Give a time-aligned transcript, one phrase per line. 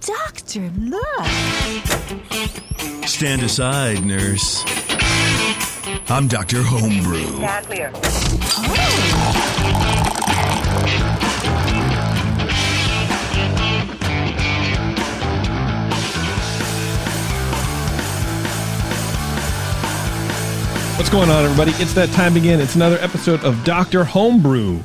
[0.00, 1.26] Doctor, look.
[3.06, 4.64] Stand aside, nurse.
[6.08, 6.62] I'm Dr.
[6.62, 7.36] Homebrew.
[7.36, 7.90] Stand clear.
[20.96, 21.72] What's going on, everybody?
[21.72, 22.58] It's that time again.
[22.58, 24.04] It's another episode of Dr.
[24.04, 24.80] Homebrew.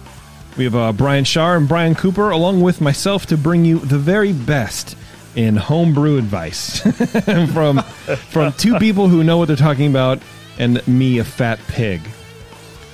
[0.57, 3.97] We have uh, Brian Shar and Brian Cooper, along with myself, to bring you the
[3.97, 4.97] very best
[5.35, 6.79] in homebrew advice
[7.53, 7.79] from
[8.29, 10.21] from two people who know what they're talking about,
[10.57, 12.01] and me, a fat pig.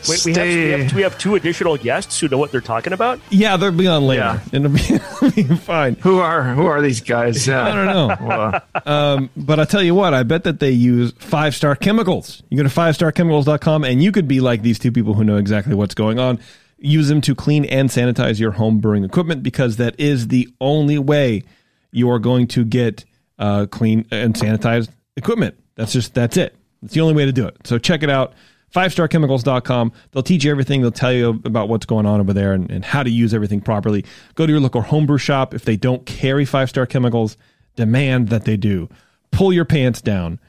[0.10, 2.92] Wait, we have, we, have, we have two additional guests who know what they're talking
[2.92, 3.20] about.
[3.30, 4.22] Yeah, they'll be on later.
[4.22, 4.40] Yeah.
[4.52, 5.96] It'll be, it'll be fine.
[5.96, 7.48] Who are who are these guys?
[7.48, 8.92] Uh, I don't know.
[8.92, 12.42] Um, but I tell you what, I bet that they use five star chemicals.
[12.50, 15.24] You go to five star fivestarchemicals.com and you could be like these two people who
[15.24, 16.40] know exactly what's going on.
[16.80, 20.98] Use them to clean and sanitize your home brewing equipment because that is the only
[20.98, 21.44] way
[21.92, 23.06] you are going to get
[23.40, 25.60] uh, clean and sanitized equipment.
[25.76, 26.56] That's just, that's it.
[26.84, 27.58] It's the only way to do it.
[27.66, 28.34] So check it out.
[28.74, 29.92] FiveStarChemicals.com.
[30.12, 30.82] They'll teach you everything.
[30.82, 33.62] They'll tell you about what's going on over there and, and how to use everything
[33.62, 34.06] properly.
[34.36, 35.54] Go to your local homebrew shop.
[35.54, 37.36] If they don't carry five star chemicals,
[37.76, 38.90] demand that they do.
[39.32, 40.40] Pull your pants down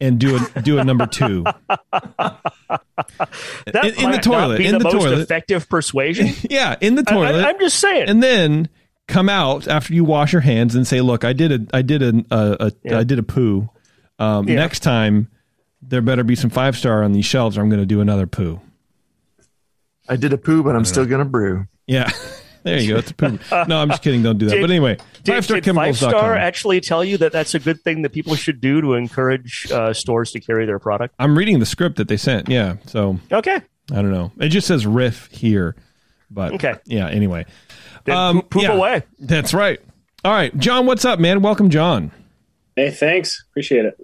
[0.00, 1.44] and do a do a number two.
[1.44, 2.38] That
[3.84, 5.20] In- in the toilet, in the, the most toilet.
[5.20, 6.28] effective persuasion.
[6.50, 7.44] yeah, in the toilet.
[7.44, 8.08] I, am just saying.
[8.08, 8.68] and then
[9.10, 12.02] come out after you wash your hands and say, "Look, I did a, I did
[12.02, 12.98] a, a, a Yeah.
[12.98, 13.68] I did a poo.
[14.18, 14.56] Um, Yeah.
[14.56, 15.28] Next time,
[15.82, 18.26] there better be some five star on these shelves, or I'm going to do another
[18.26, 18.60] poo."
[20.08, 21.66] I did a poo, but I'm still gonna brew.
[21.86, 22.10] Yeah,
[22.64, 22.98] there you go.
[22.98, 23.38] It's a poo.
[23.68, 24.22] No, I'm just kidding.
[24.22, 24.56] Don't do that.
[24.56, 27.58] Did- but anyway, did, five star did Five Star actually tell you that that's a
[27.60, 31.14] good thing that people should do to encourage uh, stores to carry their product?
[31.18, 32.48] I'm reading the script that they sent.
[32.48, 33.56] Yeah, so Okay.
[33.92, 34.32] I don't know.
[34.40, 35.76] It just says riff here,
[36.30, 36.74] but Okay.
[36.86, 37.08] Yeah.
[37.08, 37.46] Anyway,
[38.04, 38.72] Then Um, poop, poop yeah.
[38.72, 39.02] away.
[39.18, 39.80] that's right.
[40.24, 40.86] All right, John.
[40.86, 41.42] What's up, man?
[41.42, 42.10] Welcome, John.
[42.76, 43.44] Hey, thanks.
[43.50, 43.98] Appreciate it.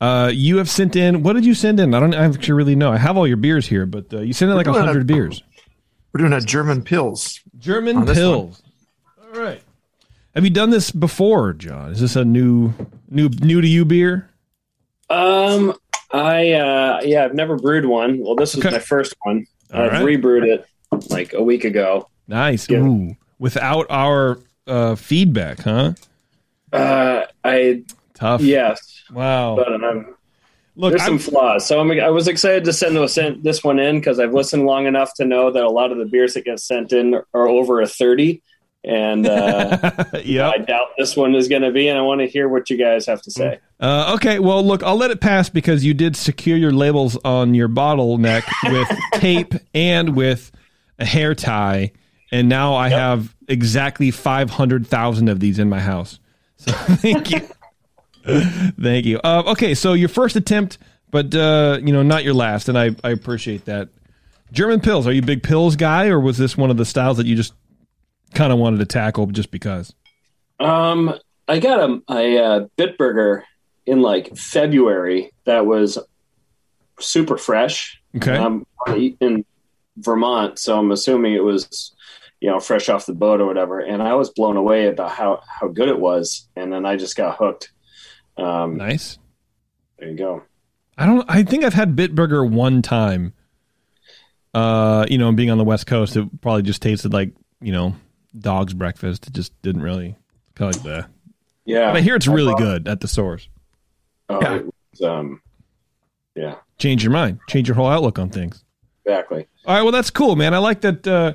[0.00, 1.22] Uh, you have sent in.
[1.22, 1.94] What did you send in?
[1.94, 2.90] I don't actually really know.
[2.92, 4.86] I have all your beers here, but uh, you sent in like a We're doing
[4.86, 5.42] hundred a- beers.
[6.12, 7.40] We're doing a German Pils.
[7.58, 8.60] German On this Pils.
[9.34, 9.62] All right.
[10.34, 11.90] Have you done this before, John?
[11.92, 12.72] Is this a new,
[13.08, 14.28] new, new to you beer?
[15.08, 15.74] Um,
[16.12, 18.18] I uh, yeah, I've never brewed one.
[18.20, 18.70] Well, this is Okay.
[18.74, 19.46] my first one.
[19.74, 20.04] All I've right.
[20.04, 20.66] rebrewed it
[21.08, 22.08] like a week ago.
[22.28, 22.68] Nice.
[22.68, 22.78] Yeah.
[22.78, 25.92] Ooh, without our uh, feedback, huh?
[26.72, 27.84] Uh, I
[28.14, 28.40] Tough.
[28.42, 29.56] yes, Wow.
[29.56, 30.14] but um,
[30.76, 31.66] Look, there's I'm, some flaws.
[31.66, 34.86] So I'm, I was excited to send, those- this one in because I've listened long
[34.86, 37.80] enough to know that a lot of the beers that get sent in are over
[37.80, 38.42] a thirty,
[38.84, 39.78] and uh,
[40.24, 40.48] yeah.
[40.50, 41.88] I doubt this one is going to be.
[41.88, 43.58] And I want to hear what you guys have to say.
[43.80, 47.52] Uh, okay, well, look, I'll let it pass because you did secure your labels on
[47.54, 50.52] your bottleneck with tape and with
[51.00, 51.92] a hair tie,
[52.30, 56.20] and now I have exactly five hundred thousand of these in my house.
[56.56, 57.40] So thank you,
[58.80, 59.20] thank you.
[59.24, 60.78] Uh, okay, so your first attempt,
[61.10, 63.88] but uh, you know, not your last, and I, I appreciate that.
[64.52, 65.06] German Pils.
[65.06, 67.36] Are you a big Pils guy, or was this one of the styles that you
[67.36, 67.54] just
[68.34, 69.94] kind of wanted to tackle just because?
[70.58, 71.14] Um,
[71.48, 73.42] I got a, a uh, Bitburger
[73.86, 75.98] in like February that was
[76.98, 78.00] super fresh.
[78.16, 78.36] Okay.
[78.36, 78.66] I'm
[79.20, 79.44] in
[80.00, 81.94] Vermont, so I'm assuming it was,
[82.40, 83.80] you know, fresh off the boat or whatever.
[83.80, 87.16] And I was blown away about how how good it was, and then I just
[87.16, 87.70] got hooked.
[88.36, 89.18] Um, nice.
[89.98, 90.42] There you go.
[90.96, 91.24] I don't.
[91.28, 93.34] I think I've had Bitburger one time.
[94.52, 97.94] Uh, you know, being on the West Coast, it probably just tasted like you know
[98.38, 99.26] dog's breakfast.
[99.26, 100.16] It just didn't really
[100.54, 101.06] kind of like the.
[101.66, 103.48] Yeah, But I hear it's really bought- good at the source.
[104.28, 104.54] Oh, Yeah.
[104.56, 105.40] it was, um,
[106.34, 107.38] yeah, Change your mind.
[107.48, 108.64] Change your whole outlook on things.
[109.04, 109.46] Exactly.
[109.66, 109.82] All right.
[109.82, 110.54] Well, that's cool, man.
[110.54, 111.06] I like that.
[111.06, 111.34] Uh,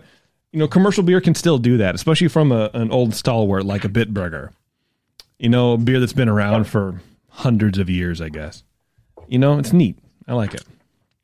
[0.51, 3.83] you know, commercial beer can still do that, especially from a, an old stalwart like
[3.83, 4.51] a Bitburger.
[5.37, 8.21] You know, a beer that's been around for hundreds of years.
[8.21, 8.63] I guess.
[9.27, 9.97] You know, it's neat.
[10.27, 10.63] I like it.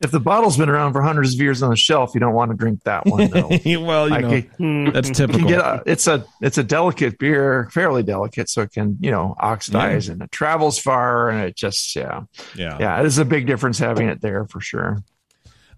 [0.01, 2.49] If the bottle's been around for hundreds of years on the shelf, you don't want
[2.49, 3.29] to drink that one.
[3.29, 3.49] Though.
[3.85, 5.47] well, you I know, can- that's typical.
[5.47, 9.35] get a, it's a it's a delicate beer, fairly delicate, so it can you know
[9.39, 12.21] oxidize and it travels far, and it just yeah
[12.55, 12.77] yeah.
[12.79, 15.03] yeah it is a big difference having it there for sure.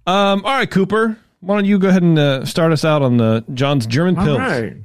[0.06, 1.18] Um, all right, Cooper.
[1.40, 4.34] Why don't you go ahead and uh, start us out on the John's German Pils?
[4.34, 4.78] All right.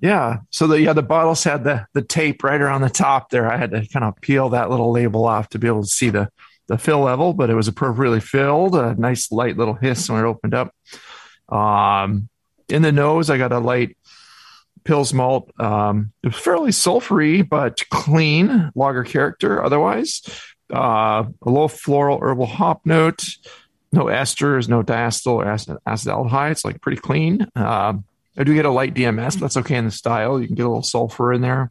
[0.00, 0.38] Yeah.
[0.50, 3.50] So the yeah the bottles had the the tape right around the top there.
[3.50, 6.10] I had to kind of peel that little label off to be able to see
[6.10, 6.28] the
[6.68, 8.74] the fill level, but it was appropriately filled.
[8.74, 10.74] A nice light little hiss when it opened up.
[11.48, 12.28] Um,
[12.68, 13.96] in the nose, I got a light
[14.84, 15.50] Pils malt.
[15.60, 19.62] Um, it was fairly sulfury but clean lager character.
[19.62, 20.22] Otherwise,
[20.72, 23.24] uh, a low floral herbal hop note.
[23.96, 26.52] No esters, no diacetyl or acid, acetaldehyde.
[26.52, 27.46] It's like pretty clean.
[27.56, 28.04] Um,
[28.36, 30.40] I do get a light DMS, but that's okay in the style.
[30.40, 31.70] You can get a little sulfur in there.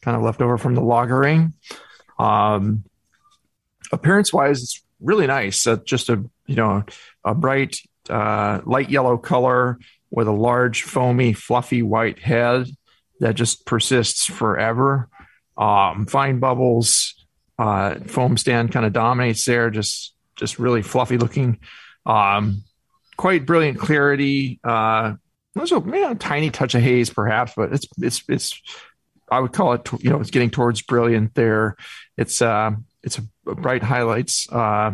[0.00, 1.52] kind of left over from the lagering.
[2.18, 2.84] Um,
[3.92, 5.66] appearance wise, it's really nice.
[5.66, 6.84] Uh, just a you know
[7.24, 7.76] a bright
[8.08, 9.78] uh, light yellow color
[10.10, 12.68] with a large foamy fluffy white head
[13.20, 15.08] that just persists forever.
[15.56, 17.26] Um, fine bubbles,
[17.58, 19.70] uh, foam stand kind of dominates there.
[19.70, 21.60] Just just really fluffy looking.
[22.04, 22.62] Um,
[23.16, 24.60] quite brilliant clarity.
[24.62, 25.14] Uh,
[25.58, 28.60] also, a tiny touch of haze, perhaps, but it's it's it's.
[29.28, 31.76] I would call it, you know, it's getting towards brilliant there.
[32.16, 32.72] It's uh,
[33.02, 34.92] it's a bright highlights, uh,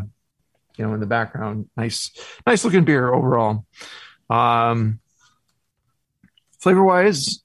[0.79, 1.69] you know, in the background.
[1.77, 2.13] Nice,
[2.47, 3.67] nice looking beer overall.
[4.31, 5.01] Um,
[6.61, 7.43] flavor wise,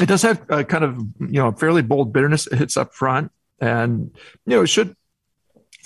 [0.00, 2.46] it does have a kind of you know fairly bold bitterness.
[2.46, 4.10] It hits up front, and
[4.44, 4.94] you know it should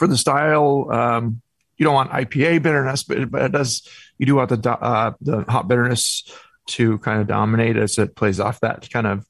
[0.01, 0.91] for the style.
[0.91, 1.43] Um,
[1.77, 3.87] you don't want IPA bitterness, but it, but it does.
[4.17, 6.25] You do want the uh, the hot bitterness
[6.69, 9.27] to kind of dominate as it plays off that kind of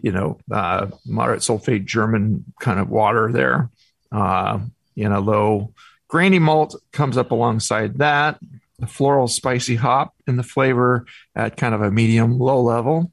[0.00, 3.70] you know uh, moderate sulfate German kind of water there.
[4.12, 4.60] Uh,
[4.96, 5.74] in a low
[6.06, 8.38] grainy malt comes up alongside that.
[8.78, 13.10] The floral spicy hop in the flavor at kind of a medium low level.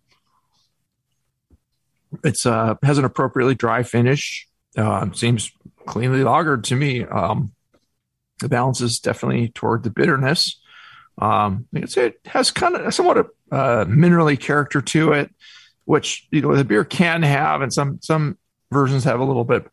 [2.24, 4.48] It's uh has an appropriately dry finish.
[4.78, 5.52] Uh, seems
[5.86, 7.04] cleanly lagered to me.
[7.04, 7.54] Um,
[8.40, 10.60] the balance is definitely toward the bitterness.
[11.18, 15.34] Um, it has kind of somewhat a uh, minerally character to it,
[15.86, 18.38] which you know the beer can have, and some some
[18.72, 19.68] versions have a little bit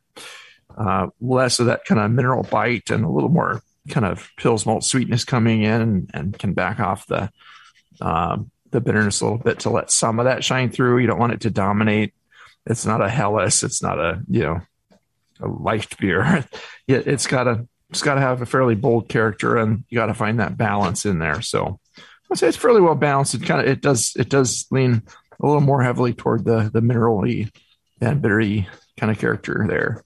[0.76, 4.66] uh, less of that kind of mineral bite and a little more kind of Pils
[4.66, 7.30] malt sweetness coming in, and, and can back off the
[8.00, 10.98] um, the bitterness a little bit to let some of that shine through.
[10.98, 12.14] You don't want it to dominate.
[12.66, 13.62] It's not a Helles.
[13.62, 14.60] It's not a you know
[15.40, 16.44] a light beer.
[16.86, 20.06] it, it's got to it's got to have a fairly bold character, and you got
[20.06, 21.40] to find that balance in there.
[21.40, 21.80] So
[22.30, 23.34] I'd say it's fairly well balanced.
[23.34, 25.02] It kind of it does it does lean
[25.40, 27.50] a little more heavily toward the the minerally
[28.00, 28.68] and bittery
[28.98, 30.02] kind of character there.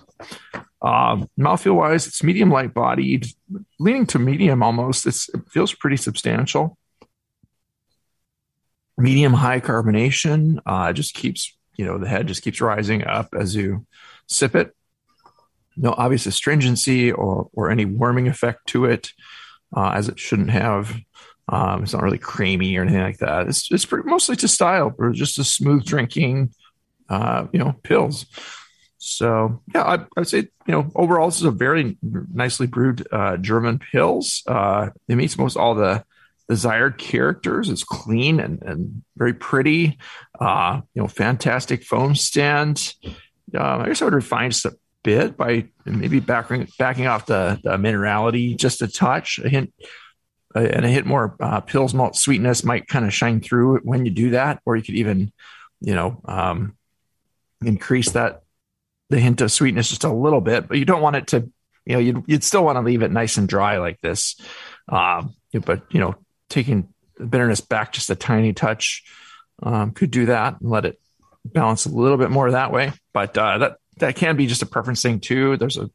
[0.82, 3.26] Um, mouthfeel wise, it's medium light bodied,
[3.78, 5.06] leaning to medium almost.
[5.06, 6.76] It's, it feels pretty substantial.
[8.98, 13.54] Medium high carbonation uh, just keeps, you know, the head just keeps rising up as
[13.54, 13.86] you
[14.26, 14.74] sip it.
[15.76, 19.10] No obvious astringency or, or any warming effect to it,
[19.76, 20.94] uh, as it shouldn't have.
[21.48, 23.48] Um, it's not really creamy or anything like that.
[23.48, 26.54] It's it's pretty, mostly to style, or just a smooth drinking,
[27.08, 28.26] uh, you know, Pils.
[28.98, 33.36] So yeah, I, would say you know overall this is a very nicely brewed uh,
[33.36, 34.42] German Pils.
[34.46, 36.04] Uh, it meets most all the
[36.48, 37.68] desired characters.
[37.68, 39.98] It's clean and, and very pretty.
[40.38, 42.94] Uh, you know, fantastic foam stand.
[43.54, 44.70] Uh, I guess I would refine a
[45.02, 49.72] bit by maybe backing backing off the, the minerality just a touch, a hint,
[50.54, 54.04] uh, and a hit more uh, Pils malt sweetness might kind of shine through when
[54.04, 55.32] you do that, or you could even,
[55.80, 56.76] you know, um,
[57.64, 58.42] increase that
[59.10, 61.50] the hint of sweetness just a little bit, but you don't want it to,
[61.84, 64.40] you know, you'd, you'd still want to leave it nice and dry like this.
[64.88, 65.34] Um,
[65.64, 66.14] but, you know,
[66.48, 69.04] taking the bitterness back just a tiny touch
[69.62, 70.98] um, could do that and let it
[71.44, 72.92] balance a little bit more that way.
[73.12, 75.56] But uh, that, that can be just a preference thing too.
[75.56, 75.90] There's a,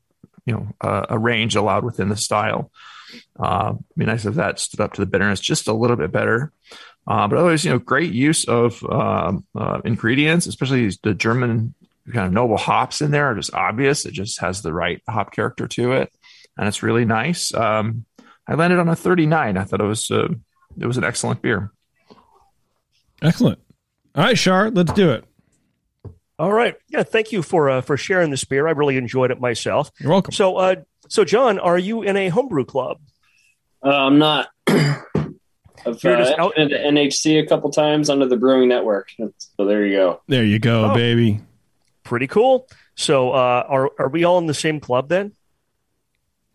[0.46, 2.72] you know, a, a range allowed within the style.
[3.40, 6.52] Uh, be nice if that stood up to the bitterness just a little bit better.
[7.06, 11.74] Uh, but otherwise, you know, great use of um, uh, ingredients, especially the German
[12.14, 14.06] kind of noble hops in there are just obvious.
[14.06, 16.12] It just has the right hop character to it,
[16.58, 17.54] and it's really nice.
[17.54, 18.06] Um,
[18.48, 19.58] I landed on a 39.
[19.58, 20.30] I thought it was uh,
[20.80, 21.72] it was an excellent beer.
[23.22, 23.60] Excellent.
[24.16, 25.27] All right, Shar, let's do it.
[26.40, 26.76] All right.
[26.90, 28.68] Yeah, thank you for uh, for sharing this beer.
[28.68, 29.92] I really enjoyed it myself.
[30.00, 30.32] You're welcome.
[30.34, 30.76] So, uh,
[31.10, 33.00] so John, are you in a homebrew club?
[33.84, 34.50] Uh, I'm not.
[34.68, 39.10] I've You're just uh, out- been to NHC a couple times under the Brewing Network.
[39.18, 40.22] So there you go.
[40.28, 40.94] There you go, Oh.
[40.94, 41.40] baby.
[42.04, 42.68] Pretty cool.
[42.96, 45.34] So, uh, are are we all in the same club then?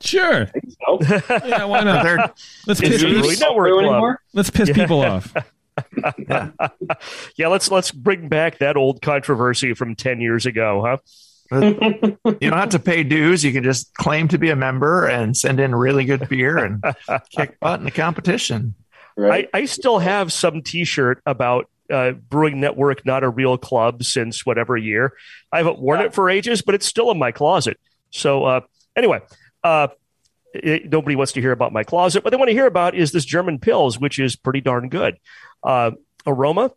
[0.00, 0.48] Sure.
[0.86, 0.98] Oh,
[1.44, 2.04] Yeah, why not?
[2.66, 3.84] Let's Is piss, it people, really Network brew Club.
[3.92, 4.20] anymore?
[4.32, 4.74] let's piss Yeah.
[4.74, 5.32] people off.
[7.36, 10.96] Yeah, let's let's bring back that old controversy from ten years ago, huh?
[11.60, 13.44] you don't have to pay dues.
[13.44, 16.82] You can just claim to be a member and send in really good beer and
[17.30, 18.74] kick butt in the competition.
[19.16, 19.50] Right.
[19.52, 24.46] I, I still have some T-shirt about uh, Brewing Network, not a real club, since
[24.46, 25.12] whatever year.
[25.52, 27.78] I haven't worn it for ages, but it's still in my closet.
[28.10, 28.60] So uh,
[28.96, 29.20] anyway,
[29.62, 29.88] uh,
[30.54, 32.24] it, nobody wants to hear about my closet.
[32.24, 35.18] What they want to hear about is this German Pils, which is pretty darn good.
[35.62, 35.92] Uh,
[36.26, 36.70] aroma,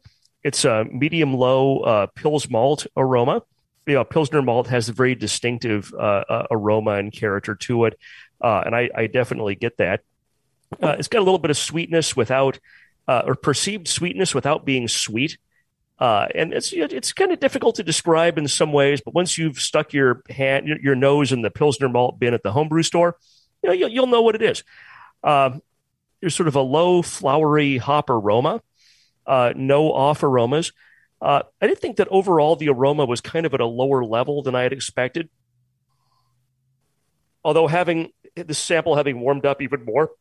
[0.43, 3.41] it's a medium low uh, Pils malt aroma.
[3.87, 7.97] You know, Pilsner malt has a very distinctive uh, uh, aroma and character to it,
[8.41, 10.01] uh, and I, I definitely get that.
[10.81, 12.59] Uh, it's got a little bit of sweetness without,
[13.07, 15.37] or perceived sweetness without being sweet.
[15.97, 19.59] Uh, and it's it's kind of difficult to describe in some ways, but once you've
[19.59, 23.17] stuck your hand, your, nose in the Pilsner malt bin at the homebrew store,
[23.63, 24.63] you know, you'll, you'll know what it is.
[25.23, 28.61] There's sort of a low flowery hop aroma,
[29.27, 30.71] uh, no off aromas.
[31.21, 34.43] Uh, I did think that overall the aroma was kind of at a lower level
[34.43, 35.29] than I had expected.
[37.43, 40.11] Although having the sample having warmed up even more,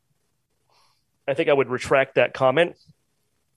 [1.26, 2.76] I think I would retract that comment.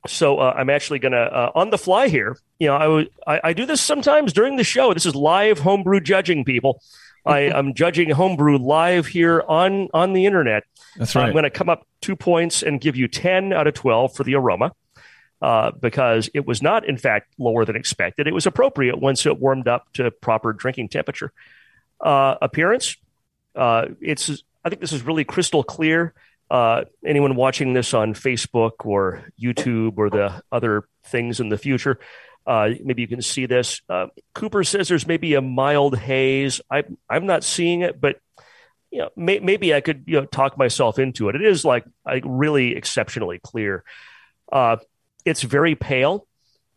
[0.07, 2.37] So uh, I'm actually going to uh, on the fly here.
[2.59, 4.93] You know, I, w- I, I do this sometimes during the show.
[4.93, 6.81] This is live homebrew judging, people.
[7.25, 10.63] I, am judging homebrew live here on on the internet.
[10.95, 11.25] That's right.
[11.25, 14.23] I'm going to come up two points and give you ten out of twelve for
[14.23, 14.71] the aroma.
[15.39, 18.25] Uh, because it was not, in fact, lower than expected.
[18.25, 21.31] It was appropriate once it warmed up to proper drinking temperature.
[22.01, 22.97] Uh, appearance,
[23.55, 24.43] uh, it's.
[24.63, 26.15] I think this is really crystal clear.
[26.49, 31.99] Uh, anyone watching this on Facebook or YouTube or the other things in the future,
[32.47, 33.81] uh, maybe you can see this.
[34.33, 36.61] Cooper says there's maybe a mild haze.
[36.71, 38.19] I, I'm not seeing it, but
[38.89, 41.35] you know, may, maybe I could you know talk myself into it.
[41.35, 43.83] It is like, like really exceptionally clear.
[44.51, 44.77] Uh,
[45.27, 46.27] it's very pale.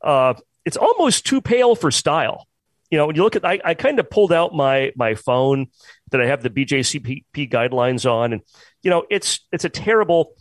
[0.02, 2.47] Uh, it's almost too pale for style.
[2.90, 5.69] You know, when you look at, I, I kind of pulled out my my phone
[6.11, 8.42] that I have the BJCP guidelines on, and
[8.83, 10.35] you know, it's it's a terrible.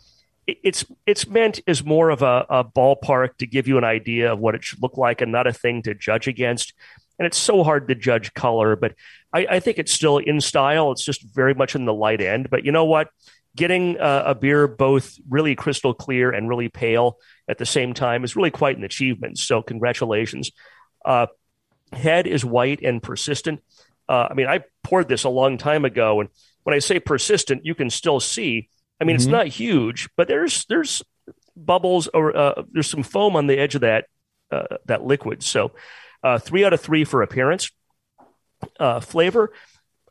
[0.46, 4.40] It's it's meant as more of a, a ballpark to give you an idea of
[4.40, 6.74] what it should look like, and not a thing to judge against.
[7.18, 8.94] And it's so hard to judge color, but
[9.32, 10.90] I, I think it's still in style.
[10.90, 12.48] It's just very much in the light end.
[12.50, 13.10] But you know what?
[13.56, 18.22] Getting a, a beer both really crystal clear and really pale at the same time
[18.24, 19.38] is really quite an achievement.
[19.38, 20.52] So congratulations.
[21.04, 21.26] Uh,
[21.92, 23.60] head is white and persistent.
[24.08, 26.28] Uh, I mean, I poured this a long time ago, and
[26.64, 28.68] when I say persistent, you can still see.
[29.00, 29.22] I mean, mm-hmm.
[29.22, 31.02] it's not huge, but there's there's
[31.56, 34.06] bubbles or uh, there's some foam on the edge of that
[34.50, 35.42] uh, that liquid.
[35.42, 35.72] So,
[36.22, 37.70] uh, three out of three for appearance.
[38.78, 39.52] Uh, flavor.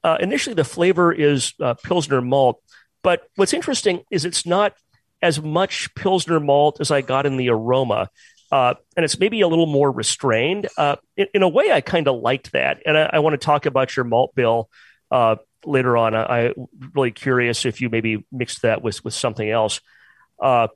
[0.04, 1.54] Uh, initially, the flavor is
[1.84, 2.64] pilsner malt,
[3.02, 4.74] but what's interesting is it's not
[5.22, 8.10] as much pilsner malt as I got in the aroma.
[8.52, 10.68] Uh, and it's maybe a little more restrained.
[10.78, 12.82] Uh, in, in, a way, I kind of liked that.
[12.86, 14.70] And I, I, want to talk about your malt bill
[15.12, 16.16] uh, later on.
[16.16, 19.82] I, am really curious if you maybe mixed that with, with something else.
[20.42, 20.70] Uh,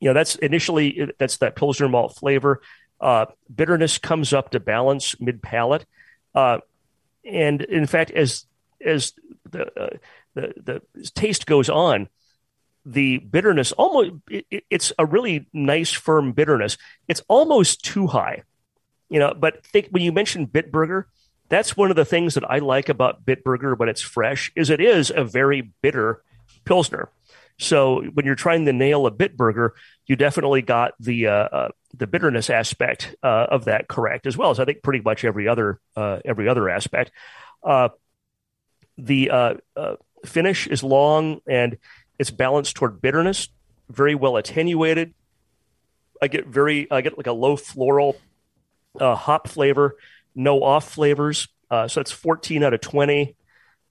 [0.00, 2.62] you know, that's initially that's that pilsner malt flavor.
[3.00, 5.84] Uh, bitterness comes up to balance mid palate,
[6.34, 6.58] uh,
[7.24, 8.46] and in fact, as
[8.84, 9.12] as
[9.50, 9.98] the,
[10.34, 12.08] the the taste goes on,
[12.84, 16.76] the bitterness almost it, it's a really nice firm bitterness.
[17.08, 18.42] It's almost too high
[19.12, 21.04] you know but think when you mentioned bitburger
[21.48, 24.80] that's one of the things that i like about bitburger when it's fresh is it
[24.80, 26.22] is a very bitter
[26.64, 27.10] pilsner.
[27.58, 29.70] So when you're trying to nail a bitburger
[30.06, 34.50] you definitely got the uh, uh, the bitterness aspect uh, of that correct as well
[34.50, 37.12] as i think pretty much every other uh, every other aspect.
[37.62, 37.90] Uh,
[38.98, 39.54] the uh,
[40.24, 41.78] finish is long and
[42.18, 43.48] it's balanced toward bitterness,
[43.88, 45.14] very well attenuated.
[46.20, 48.16] I get very, I get like a low floral
[49.00, 49.96] uh, hop flavor,
[50.34, 51.48] no off flavors.
[51.70, 53.34] Uh, so it's 14 out of 20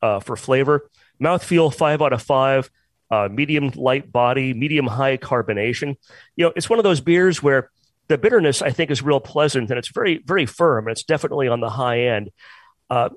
[0.01, 0.89] uh, for flavor.
[1.21, 2.69] Mouthfeel, five out of five.
[3.09, 5.97] Uh, medium light body, medium high carbonation.
[6.37, 7.69] You know, it's one of those beers where
[8.07, 10.87] the bitterness I think is real pleasant and it's very, very firm.
[10.87, 12.29] And it's definitely on the high end.
[12.89, 13.09] Uh,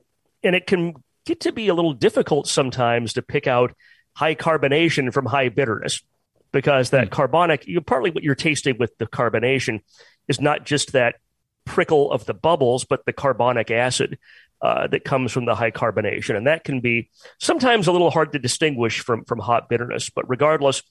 [0.43, 0.95] and it can
[1.27, 3.75] get to be a little difficult sometimes to pick out
[4.15, 6.03] high carbonation from high bitterness
[6.53, 7.11] because that mm.
[7.11, 9.81] carbonic, you partly what you're tasting with the carbonation
[10.29, 11.17] is not just that
[11.65, 14.19] prickle of the bubbles, but the carbonic acid
[14.63, 18.33] uh, that comes from the high carbonation, and that can be sometimes a little hard
[18.33, 20.11] to distinguish from from hot bitterness.
[20.11, 20.83] But regardless,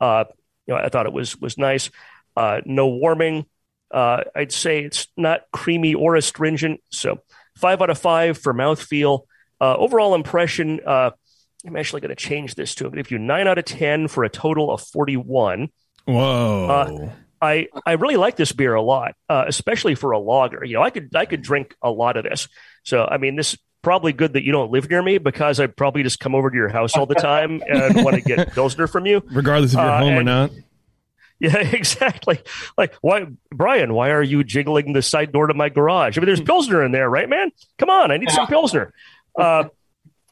[0.00, 0.24] uh,
[0.66, 1.90] you know, I thought it was was nice.
[2.36, 3.46] Uh, no warming.
[3.90, 6.82] Uh, I'd say it's not creamy or astringent.
[6.90, 7.20] So
[7.56, 9.22] five out of five for mouthfeel.
[9.60, 11.10] Uh, overall impression uh,
[11.66, 14.28] I'm actually going to change this to give you nine out of 10 for a
[14.28, 15.68] total of 41.
[16.04, 16.66] Whoa.
[16.66, 20.64] Uh, I, I really like this beer a lot, uh, especially for a lager.
[20.64, 22.48] You know, I could I could drink a lot of this.
[22.84, 26.02] So I mean, this probably good that you don't live near me because I'd probably
[26.02, 29.04] just come over to your house all the time and want to get pilsner from
[29.04, 30.50] you, regardless if you're uh, home and, or not.
[31.40, 32.38] Yeah, exactly.
[32.78, 33.92] Like, why, Brian?
[33.92, 36.16] Why are you jiggling the side door to my garage?
[36.16, 37.50] I mean, there's pilsner in there, right, man?
[37.76, 38.94] Come on, I need some pilsner.
[39.38, 39.64] Uh,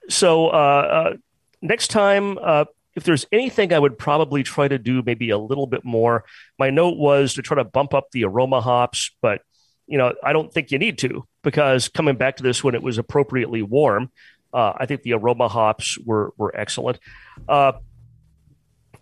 [0.08, 1.16] so uh, uh,
[1.60, 5.66] next time, uh, if there's anything I would probably try to do, maybe a little
[5.66, 6.24] bit more.
[6.58, 9.40] My note was to try to bump up the aroma hops, but
[9.86, 12.82] you know I don't think you need to because coming back to this when it
[12.82, 14.10] was appropriately warm,
[14.52, 16.98] I think the aroma hops were were excellent.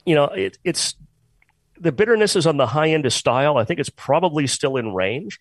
[0.07, 0.95] You know, it, it's
[1.80, 3.57] the bitterness is on the high end of style.
[3.57, 5.40] I think it's probably still in range.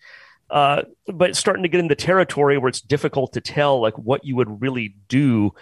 [0.50, 4.24] Uh, but starting to get in the territory where it's difficult to tell like what
[4.24, 5.52] you would really do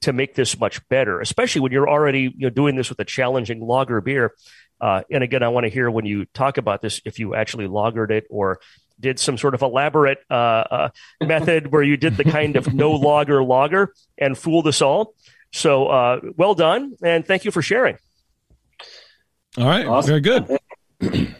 [0.00, 3.04] to make this much better, especially when you're already you know doing this with a
[3.04, 4.34] challenging lager beer.
[4.80, 7.66] Uh, and again, I want to hear when you talk about this if you actually
[7.66, 8.60] lagered it or
[8.98, 10.88] did some sort of elaborate uh, uh,
[11.22, 15.14] method where you did the kind of no lager lager and fooled us all.
[15.52, 17.98] So uh, well done, and thank you for sharing.
[19.58, 20.08] All right, awesome.
[20.08, 20.58] very good.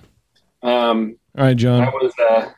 [0.62, 1.82] um, all right, John.
[1.82, 2.50] I was uh,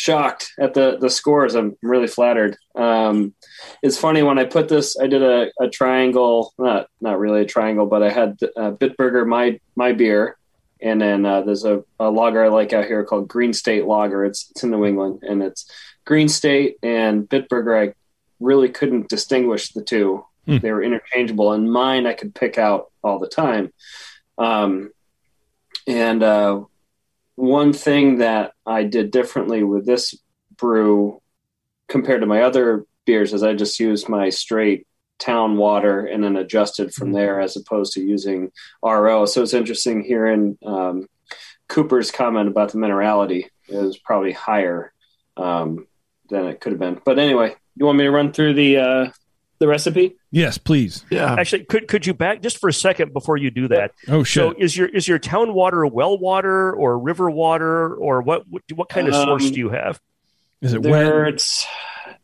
[0.00, 1.54] shocked at the the scores.
[1.54, 2.56] I'm really flattered.
[2.74, 3.34] Um,
[3.82, 4.98] it's funny when I put this.
[4.98, 9.26] I did a, a triangle, not not really a triangle, but I had uh, Bitburger
[9.26, 10.38] my my beer,
[10.80, 14.24] and then uh, there's a, a lager I like out here called Green State Lager.
[14.24, 15.70] It's it's in New England, and it's
[16.06, 17.90] Green State and Bitburger.
[17.90, 17.94] I
[18.40, 20.24] really couldn't distinguish the two.
[20.46, 20.58] Hmm.
[20.62, 23.70] They were interchangeable, and mine I could pick out all the time.
[24.38, 24.92] Um,
[25.86, 26.64] and uh,
[27.40, 30.14] one thing that I did differently with this
[30.56, 31.22] brew
[31.88, 34.86] compared to my other beers is I just used my straight
[35.18, 37.16] town water and then adjusted from mm-hmm.
[37.16, 39.26] there as opposed to using RO.
[39.26, 41.06] So it's interesting hearing um,
[41.68, 44.92] Cooper's comment about the minerality is probably higher
[45.36, 45.86] um,
[46.28, 47.00] than it could have been.
[47.04, 49.10] But anyway, you want me to run through the uh,
[49.60, 50.16] the recipe?
[50.32, 51.04] Yes, please.
[51.10, 51.34] Yeah.
[51.34, 53.92] Actually, could could you back just for a second before you do that?
[54.08, 54.42] Oh, shit.
[54.42, 58.62] So is your is your town water well water or river water or what what,
[58.74, 60.00] what kind of source um, do you have?
[60.62, 61.26] Is it where?
[61.26, 61.66] It's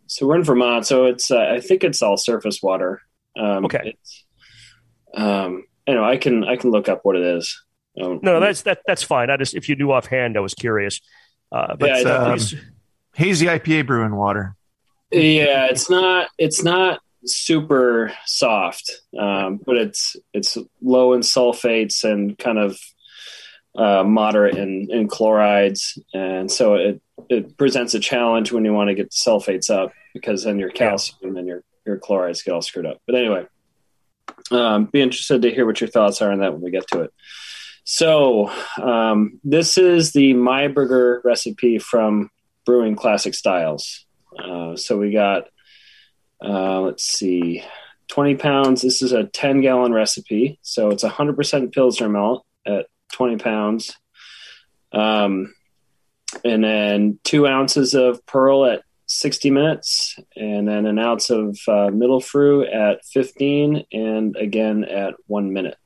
[0.06, 3.02] so we're in Vermont, so it's uh, I think it's all surface water.
[3.38, 3.96] Um, okay.
[5.14, 7.62] Um, anyway, I can I can look up what it is.
[8.00, 9.30] Um, no, no, that's that that's fine.
[9.30, 11.00] I just if you knew offhand, I was curious.
[11.52, 12.38] Uh, but yeah, um,
[13.14, 14.56] hazy IPA brewing water.
[15.10, 22.38] Yeah, it's not it's not super soft, um, but it's it's low in sulfates and
[22.38, 22.78] kind of
[23.76, 28.88] uh, moderate in, in chlorides, and so it it presents a challenge when you want
[28.88, 32.62] to get the sulfates up because then your calcium and your your chlorides get all
[32.62, 33.00] screwed up.
[33.06, 33.46] But anyway,
[34.50, 37.02] um, be interested to hear what your thoughts are on that when we get to
[37.02, 37.12] it.
[37.84, 38.50] So
[38.82, 42.30] um, this is the Myburger recipe from
[42.64, 44.04] Brewing Classic Styles.
[44.36, 45.44] Uh, so we got
[46.44, 47.62] uh, let's see,
[48.08, 48.82] 20 pounds.
[48.82, 50.58] This is a 10 gallon recipe.
[50.62, 53.96] So it's 100% Pilsner malt at 20 pounds.
[54.92, 55.54] Um,
[56.44, 61.90] and then two ounces of Perle at 60 minutes, and then an ounce of uh,
[61.90, 65.76] Mittelfrüh at 15, and again at one minute.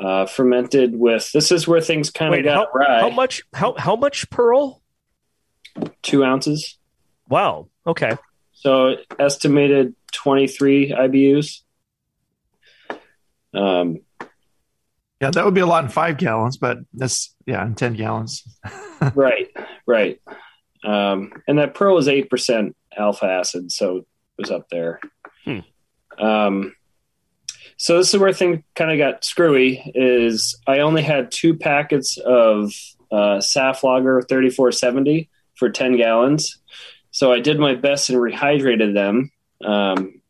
[0.00, 3.00] Uh, fermented with this is where things kind of got how, right.
[3.00, 3.42] How much?
[3.52, 4.80] How how much Perle?
[6.02, 6.78] Two ounces.
[7.28, 7.68] Wow.
[7.86, 8.16] Okay.
[8.60, 11.60] So estimated 23 IBUs.
[13.54, 13.98] Um,
[15.20, 18.42] yeah, that would be a lot in five gallons, but that's yeah, in 10 gallons.
[19.14, 19.48] right,
[19.86, 20.20] right.
[20.84, 24.06] Um, and that Perle is 8% alpha acid, so it
[24.38, 24.98] was up there.
[25.44, 25.60] Hmm.
[26.18, 26.74] Um,
[27.76, 32.16] so this is where things kind of got screwy is I only had two packets
[32.18, 32.72] of
[33.12, 36.58] uh, SAF lager 3470 for 10 gallons.
[37.18, 39.32] So I did my best and rehydrated them.
[39.64, 40.20] Um,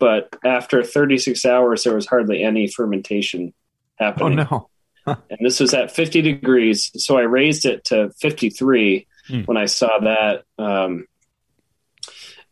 [0.00, 3.54] but after 36 hours, there was hardly any fermentation
[3.94, 4.40] happening.
[4.50, 4.68] Oh,
[5.06, 5.22] no.
[5.30, 6.90] and this was at 50 degrees.
[6.96, 9.42] So I raised it to 53 hmm.
[9.42, 10.42] when I saw that.
[10.58, 11.06] Um,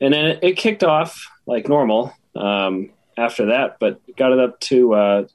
[0.00, 4.60] and then it, it, kicked off like normal um, after that, but got it up
[4.60, 5.26] to, uh,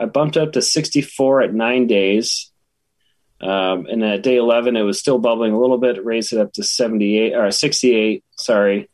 [0.00, 2.50] I bumped up to 64 at nine days.
[3.40, 6.52] Um, and at day 11, it was still bubbling a little bit, raised it up
[6.54, 8.88] to 78 or 68, sorry,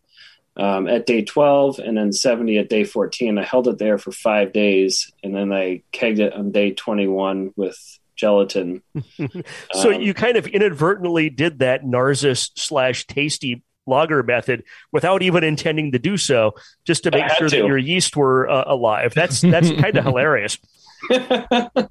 [0.57, 3.39] um, at day 12, and then 70 at day 14.
[3.39, 7.53] I held it there for five days, and then I kegged it on day 21
[7.57, 7.79] with
[8.17, 8.83] gelatin.
[9.73, 15.45] so um, you kind of inadvertently did that Narziss slash tasty lager method without even
[15.45, 17.57] intending to do so, just to make sure to.
[17.57, 19.15] that your yeast were uh, alive.
[19.15, 20.59] That's that's kind of hilarious.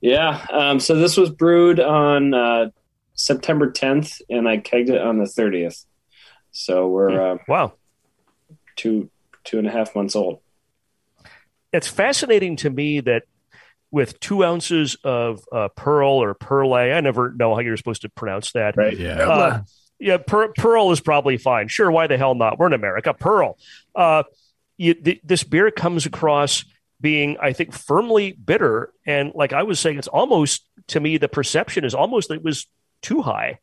[0.00, 0.44] Yeah.
[0.52, 2.70] Um, so this was brewed on uh,
[3.14, 5.84] September 10th, and I kegged it on the 30th.
[6.52, 7.38] So we're hmm.
[7.38, 7.72] uh, wow,
[8.76, 9.10] two
[9.44, 10.40] two and a half months old.
[11.72, 13.24] It's fascinating to me that
[13.90, 18.08] with two ounces of uh, pearl or pearl, I never know how you're supposed to
[18.08, 18.76] pronounce that.
[18.76, 18.96] Right.
[18.96, 19.18] Yeah.
[19.18, 19.62] Uh,
[19.98, 20.16] yeah.
[20.16, 21.68] Per- pearl is probably fine.
[21.68, 21.90] Sure.
[21.90, 22.58] Why the hell not?
[22.58, 23.12] We're in America.
[23.12, 23.58] Pearl.
[23.94, 24.22] Uh,
[24.78, 26.64] you, th- this beer comes across
[27.00, 28.92] being, I think, firmly bitter.
[29.06, 32.44] And like I was saying, it's almost to me the perception is almost that it
[32.44, 32.66] was
[33.02, 33.58] too high,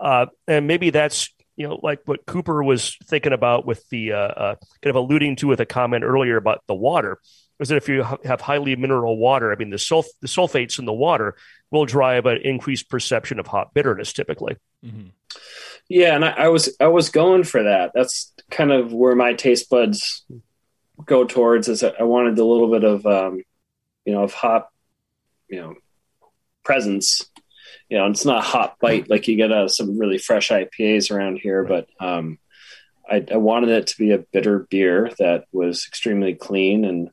[0.00, 4.16] uh, and maybe that's you know like what Cooper was thinking about with the uh,
[4.16, 7.20] uh, kind of alluding to with a comment earlier about the water.
[7.60, 10.78] is that if you ha- have highly mineral water, I mean the sulf- the sulfates
[10.78, 11.36] in the water
[11.70, 14.56] will drive an increased perception of hot bitterness typically.
[15.88, 17.92] Yeah, and I, I was I was going for that.
[17.94, 20.24] That's kind of where my taste buds
[21.04, 21.68] go towards.
[21.68, 23.42] Is I wanted a little bit of um,
[24.04, 24.72] you know of hop,
[25.48, 25.74] you know,
[26.64, 27.24] presence.
[27.88, 30.50] You know, it's not a hot bite like you get out of some really fresh
[30.50, 32.38] IPAs around here, but um,
[33.08, 37.10] I, I wanted it to be a bitter beer that was extremely clean and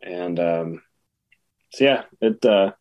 [0.00, 0.82] and um,
[1.70, 2.72] so yeah, it uh,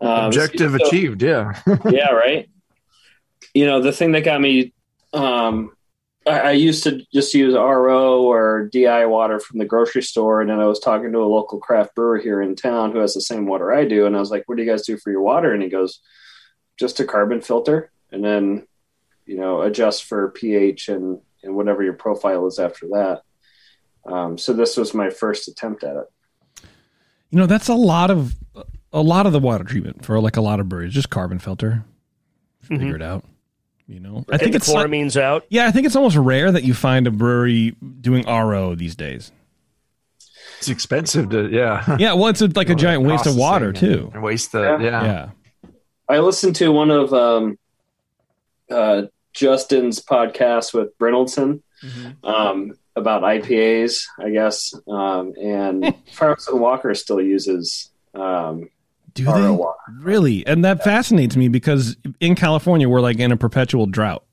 [0.00, 1.22] um, Objective so- achieved.
[1.22, 1.60] Yeah.
[1.90, 2.48] yeah, right.
[3.54, 4.72] You know, the thing that got me,
[5.12, 5.72] um,
[6.28, 10.50] I, I used to just use RO or DI water from the grocery store, and
[10.50, 13.20] then I was talking to a local craft brewer here in town who has the
[13.20, 15.22] same water I do, and I was like, "What do you guys do for your
[15.22, 16.00] water?" And he goes,
[16.78, 18.66] "Just a carbon filter, and then,
[19.26, 23.22] you know, adjust for pH and and whatever your profile is after that."
[24.04, 26.68] Um, so this was my first attempt at it.
[27.30, 28.36] You know, that's a lot of
[28.92, 31.84] a lot of the water treatment for like a lot of breweries, just carbon filter.
[32.64, 32.78] Mhm.
[32.78, 33.24] Figure it out.
[33.88, 35.46] You know, I think the it's like- chloramines out.
[35.48, 39.32] yeah, I think it's almost rare that you find a brewery doing RO these days.
[40.58, 41.96] It's expensive to, yeah.
[41.98, 44.04] Yeah, well, it's a, like a giant waste of water Processing too.
[44.06, 44.78] And, and waste the, Yeah.
[44.80, 45.02] yeah.
[45.04, 45.70] Yeah,
[46.08, 47.58] I listened to one of um,
[48.70, 51.62] uh, Justin's podcasts with Brynildson
[52.24, 58.68] um, about IPAs, I guess, um, and Firestone Walker still uses um,
[59.24, 59.76] do they water.
[60.00, 60.46] really?
[60.46, 64.24] And that fascinates me because in California we're like in a perpetual drought.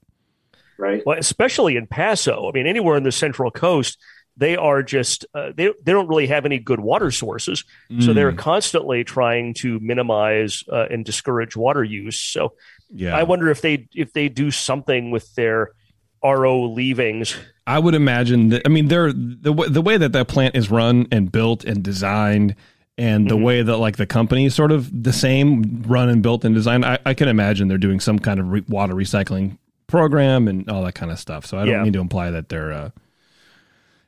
[0.77, 1.01] right?
[1.05, 2.49] Well, especially in Paso.
[2.49, 3.97] I mean, anywhere in the Central Coast,
[4.37, 7.63] they are just uh, they they don't really have any good water sources,
[8.01, 12.19] so they're Mm, constantly trying to minimize uh, and discourage water use.
[12.19, 12.53] So
[12.93, 13.15] yeah.
[13.15, 15.71] I wonder if they if they do something with their
[16.21, 17.37] RO leavings.
[17.65, 18.63] I would imagine that.
[18.65, 21.81] I mean, they're the w- the way that that plant is run and built and
[21.81, 22.55] designed,
[22.97, 23.43] and the Mhm.
[23.43, 26.85] way that like the company is sort of the same, run and built and designed.
[26.85, 30.83] I, I can imagine they're doing some kind of re- water recycling program and all
[30.83, 31.45] that kind of stuff.
[31.45, 31.83] So I don't Yeah.
[31.83, 32.71] mean to imply that they're.
[32.71, 32.89] Uh,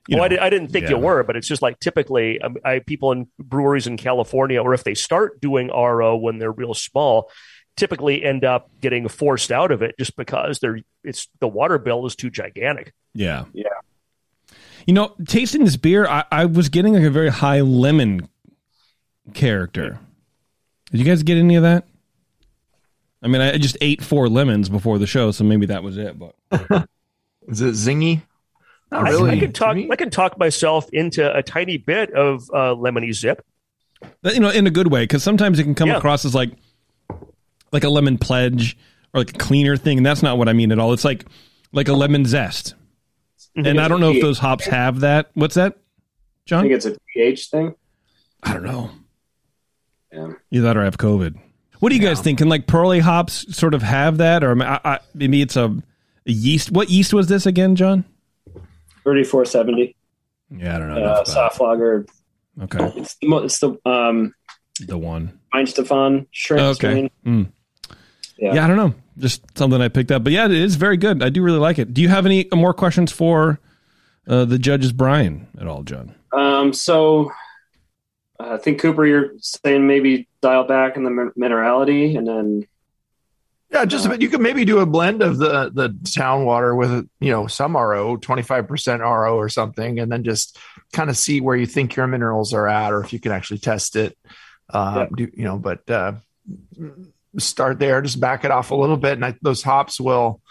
[0.07, 2.55] you well, I, know, I didn't think you were, but it's just like typically um,
[2.63, 6.73] I, people in breweries in California, or if they start doing RO when they're real
[6.73, 7.29] small,
[7.75, 12.05] typically end up getting forced out of it just because they're it's the water bill
[12.05, 12.93] is too gigantic.
[13.13, 13.45] Yeah.
[13.53, 13.65] Yeah.
[14.85, 18.29] You know, tasting this beer, I, I was getting like a very high lemon
[19.33, 19.99] character.
[20.91, 21.85] Did you guys get any of that?
[23.21, 26.17] I mean, I just ate four lemons before the show, so maybe that was it.
[26.17, 26.35] But
[27.47, 28.21] Is it zingy?
[28.91, 29.31] Not I, really.
[29.31, 29.77] I could To talk.
[29.91, 33.43] I can talk myself into a tiny bit of uh, lemony zip.
[34.21, 35.97] But, you know, in a good way, because sometimes it can come Yeah.
[35.97, 36.51] across as like
[37.71, 38.77] like a lemon pledge
[39.13, 40.93] or like a cleaner thing, and that's not what I mean at all.
[40.93, 41.25] It's like
[41.73, 42.75] like a lemon zest,
[43.55, 45.31] and I don't know if those hops have that.
[45.33, 45.77] What's that,
[46.45, 46.59] John?
[46.59, 46.63] I John?
[46.69, 47.75] think it's a pH thing.
[48.43, 48.91] I don't know.
[50.11, 50.33] Yeah.
[50.51, 51.39] Either that or I have COVID.
[51.79, 52.39] What do you guys think?
[52.39, 56.31] Can like pearly hops sort of have that, or I, I, maybe it's a, a
[56.31, 56.71] yeast?
[56.71, 58.03] What yeast was this again, John?
[59.03, 59.95] Thirty-four seventy
[60.49, 60.95] Yeah, I don't know.
[60.95, 62.05] uh, enough about soft lager.
[62.63, 64.33] Okay, It's the it's the um,
[64.87, 65.39] the one.
[65.53, 67.09] Weihenstephan shrimp Okay.
[67.25, 67.51] Mm.
[68.39, 68.53] Yeah.
[68.55, 68.93] Yeah, I don't know.
[69.17, 71.23] Just something I picked up, but yeah, it is very good.
[71.23, 71.93] I do really like it.
[71.93, 73.59] Do you have any more questions for
[74.27, 76.13] uh, the judges, Brian, at all, John?
[76.33, 77.31] Um, so
[78.39, 82.67] uh, I think Cooper, you're saying maybe dial back in the minerality, and then
[83.71, 84.21] Yeah, just a bit.
[84.21, 87.75] You could maybe do a blend of the the town water with you know some
[87.75, 90.57] RO, twenty five percent RO or something, and then just
[90.93, 93.59] kind of see where you think your minerals are at, or if you can actually
[93.59, 94.17] test it.
[94.69, 96.13] Uh, do, you know, but uh,
[97.39, 100.41] start there, just back it off a little bit, and I, those hops will,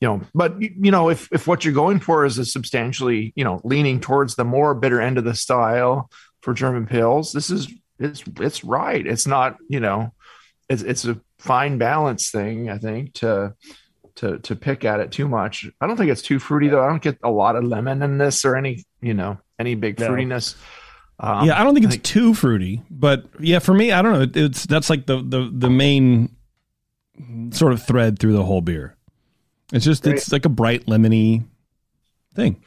[0.00, 0.20] you know.
[0.34, 4.00] But you know, if if what you're going for is a substantially, you know, leaning
[4.00, 6.10] towards the more bitter end of the style
[6.42, 9.06] for German Pils, this is it's it's right.
[9.06, 10.12] It's not you know
[10.68, 13.54] it's it's a fine balance thing i think to
[14.14, 16.86] to to pick at it too much i don't think it's too fruity though i
[16.86, 20.10] don't get a lot of lemon in this or any you know any big No.
[20.10, 20.54] fruitiness
[21.18, 24.20] um, yeah, I don't think it's too fruity, but yeah, for me, I don't know.
[24.22, 26.34] It- It's that's like the the the main
[27.52, 28.96] sort of thread through the whole beer.
[29.72, 31.44] It's just it's like a bright lemony
[32.34, 32.62] thing.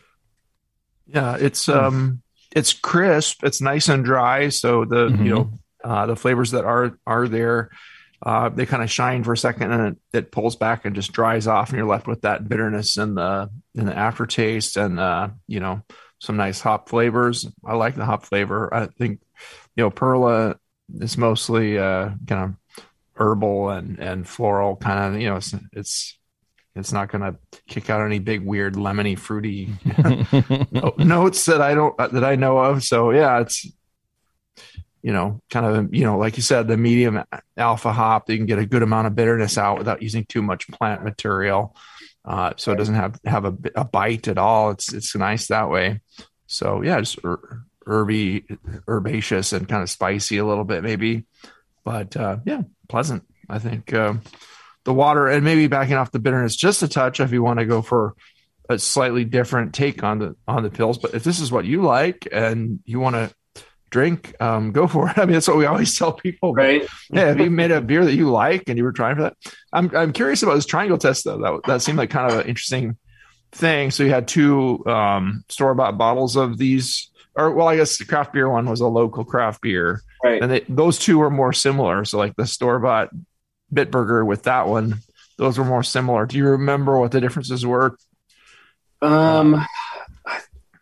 [1.08, 2.22] yeah it's um
[2.56, 5.26] it's crisp it's nice and dry so the Mhm.
[5.26, 5.50] you know
[5.84, 7.70] uh the flavors that are are there
[8.26, 11.12] uh they kind of shine for a second and it, it pulls back and just
[11.12, 15.28] dries off and you're left with that bitterness and the in the aftertaste and uh
[15.48, 15.82] you know
[16.22, 19.20] some nice hop flavors i like the hop flavor i think
[19.76, 20.56] you know perla
[21.00, 22.82] is mostly uh kind of
[23.16, 26.18] herbal and and floral kind of you know it's it's
[26.76, 29.74] It's not going to kick out any big weird lemony fruity
[30.98, 32.84] notes that I don't that I know of.
[32.84, 33.66] So yeah, it's
[35.04, 37.24] you know kind of you know like you said the medium
[37.58, 38.30] alpha hop.
[38.30, 41.76] You can get a good amount of bitterness out without using too much plant material.
[42.26, 44.72] Uh, so it doesn't have have a, a bite at all.
[44.72, 46.02] It's it's nice that way.
[46.48, 48.46] So yeah, just er, herby,
[48.88, 51.26] herbaceous and kind of spicy a little bit maybe,
[51.84, 53.24] but uh, yeah, pleasant.
[53.50, 54.16] I think uh,
[54.86, 57.66] the water and maybe backing off the bitterness just a touch if you want to
[57.66, 58.16] go for
[58.70, 61.02] a slightly different take on the on the Pils.
[61.02, 63.34] But if this is what you like and you want to
[63.90, 65.18] drink, um, go for it.
[65.18, 66.54] I mean, that's what we always tell people.
[66.54, 66.88] Right.
[67.12, 69.38] yeah, if you made a beer that you like and you were trying for that,
[69.72, 71.38] I'm I'm curious about this triangle test though.
[71.40, 72.98] That that seemed like kind of an interesting
[73.52, 73.92] thing.
[73.92, 78.06] So you had two um, store bought bottles of these, or well, I guess the
[78.06, 80.42] craft beer one was a local craft beer, Right.
[80.42, 82.04] and they, those two were more similar.
[82.06, 83.10] So like the store bought
[83.74, 85.00] Bitburger with that one,
[85.38, 86.26] those were more similar.
[86.26, 87.98] Do you remember what the differences were?
[89.02, 89.66] Um,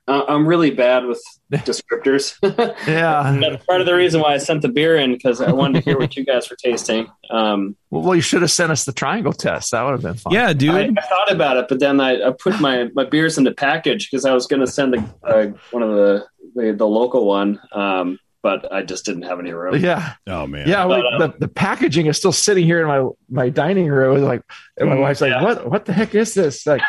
[0.07, 2.35] I, I'm really bad with descriptors.
[2.87, 3.37] Yeah.
[3.39, 5.89] That's part of the reason why I sent the beer in because I wanted to
[5.89, 7.07] hear what you guys were tasting.
[7.29, 9.71] Um, Well, you should have sent us the triangle test.
[9.71, 10.33] That would have been fun.
[10.33, 10.71] Yeah, dude.
[10.71, 13.53] I, I thought about it, but then I, I put my, my beers in the
[13.53, 16.25] package because I was going to send a, uh, one of the,
[16.55, 19.75] the the local one, um, but I just didn't have any room.
[19.75, 20.13] Yeah.
[20.27, 20.67] oh man.
[20.67, 23.87] Yeah, like But, uh, the, the packaging is still sitting here in my my dining
[23.87, 24.21] room.
[24.23, 24.41] Like,
[24.77, 25.43] and my Mm, wife's like, yeah.
[25.43, 25.69] "What?
[25.69, 26.81] What the heck is this?" Like,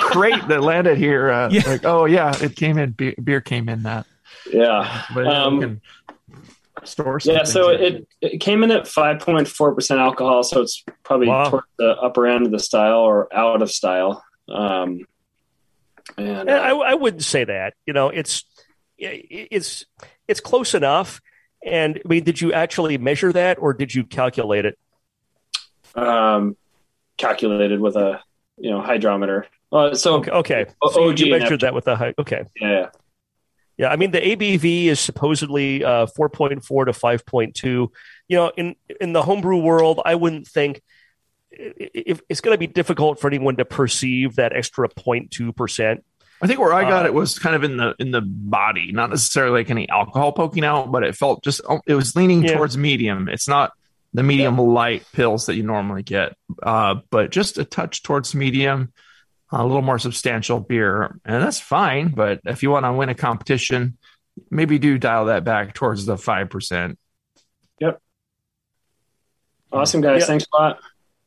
[0.00, 1.30] crate that landed here.
[1.30, 1.62] Uh, Yeah.
[1.66, 2.90] Like, oh yeah, it came in.
[2.90, 4.06] Beer, beer came in that.
[4.52, 5.02] Yeah.
[5.14, 5.80] But Um, can
[6.84, 7.18] store.
[7.24, 7.80] Yeah, so in.
[7.82, 11.50] it, it came in at 5.4% alcohol, so it's probably Wow.
[11.50, 14.24] toward the upper end of the style or out of style.
[14.48, 15.00] Um,
[16.16, 17.74] and Yeah, I, uh, I wouldn't say that.
[17.86, 18.44] You know, it's
[18.98, 19.84] it's
[20.30, 21.20] it's close enough.
[21.64, 24.78] And I mean, did you actually measure that, or did you calculate it?
[25.94, 26.56] um,
[27.18, 28.20] calculated with a
[28.56, 29.46] you know hydrometer.
[29.72, 30.66] Uh, so Okay, okay.
[30.82, 32.14] O- So you measured that with a high.
[32.18, 32.86] Okay, yeah,
[33.76, 33.88] yeah.
[33.88, 37.90] I mean, the ABV is supposedly uh, four point four to five point two.
[38.28, 40.80] You know, in in the homebrew world, I wouldn't think
[41.52, 46.04] if it's going to be difficult for anyone to perceive that extra 0.2 percent.
[46.42, 48.92] I think where I got uh, it was kind of in the in the body,
[48.92, 52.42] not necessarily like any alcohol poking out, but it felt just oh, it was leaning
[52.42, 52.54] Yeah.
[52.56, 53.28] towards medium.
[53.28, 53.72] It's not
[54.14, 58.92] the medium light Pils that you normally get, uh, but just a touch towards medium,
[59.52, 62.08] a little more substantial beer, and that's fine.
[62.08, 63.98] But if you want to win a competition,
[64.50, 66.98] maybe do dial that back towards the five percent.
[67.80, 68.00] Yep.
[69.72, 70.22] Awesome guys.
[70.22, 70.26] Yeah.
[70.26, 70.80] Thanks a lot.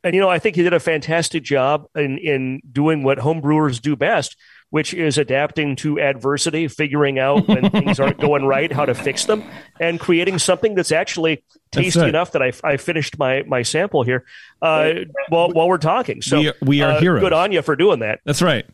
[0.04, 3.82] And you know, I think he did a fantastic job in in doing what homebrewers
[3.82, 4.36] do best,
[4.74, 9.26] which is adapting to adversity, figuring out when things aren't going right, how to fix
[9.26, 9.44] them,
[9.80, 12.10] and creating something that's actually tasty right.
[12.10, 14.26] enough that I, I finished my my sample here
[14.64, 14.94] uh,
[15.30, 16.24] while while we're talking.
[16.24, 17.22] So we are, we are uh, heroes.
[17.22, 18.22] good on you for doing that.
[18.26, 18.66] That's right.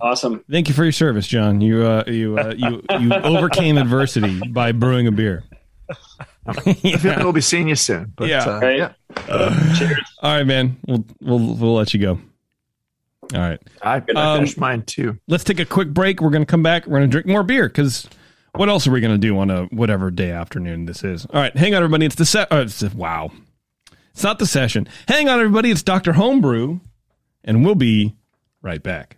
[0.00, 0.42] Awesome.
[0.50, 1.60] Thank you for your service, John.
[1.60, 5.44] You uh, you uh, you you overcame adversity by brewing a beer.
[6.48, 8.12] I feel like we'll be seeing you soon.
[8.16, 8.44] But, Yeah.
[8.44, 8.78] uh, Right.
[8.78, 8.92] yeah.
[10.20, 10.78] All right, man.
[10.88, 12.18] We'll we'll we'll let you go.
[13.34, 13.60] All right.
[13.82, 15.18] I, I Um, finished mine too.
[15.28, 16.20] Let's take a quick break.
[16.20, 16.86] We're going to come back.
[16.86, 18.08] We're going to drink more beer because
[18.54, 21.26] what else are we going to do on a whatever day afternoon this is?
[21.26, 22.06] All right, hang on, everybody.
[22.06, 22.50] It's the set.
[22.50, 23.30] Uh, it's wow,
[24.12, 24.88] it's not the session.
[25.06, 25.70] Hang on, everybody.
[25.70, 26.80] It's Doctor Homebrew,
[27.44, 28.16] and we'll be
[28.62, 29.17] right back.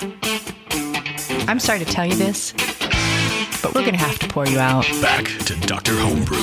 [0.00, 2.52] I'm sorry to tell you this,
[3.62, 4.84] but we're going to have to pour you out.
[5.02, 5.92] Back to Dr.
[5.96, 6.38] Homebrew.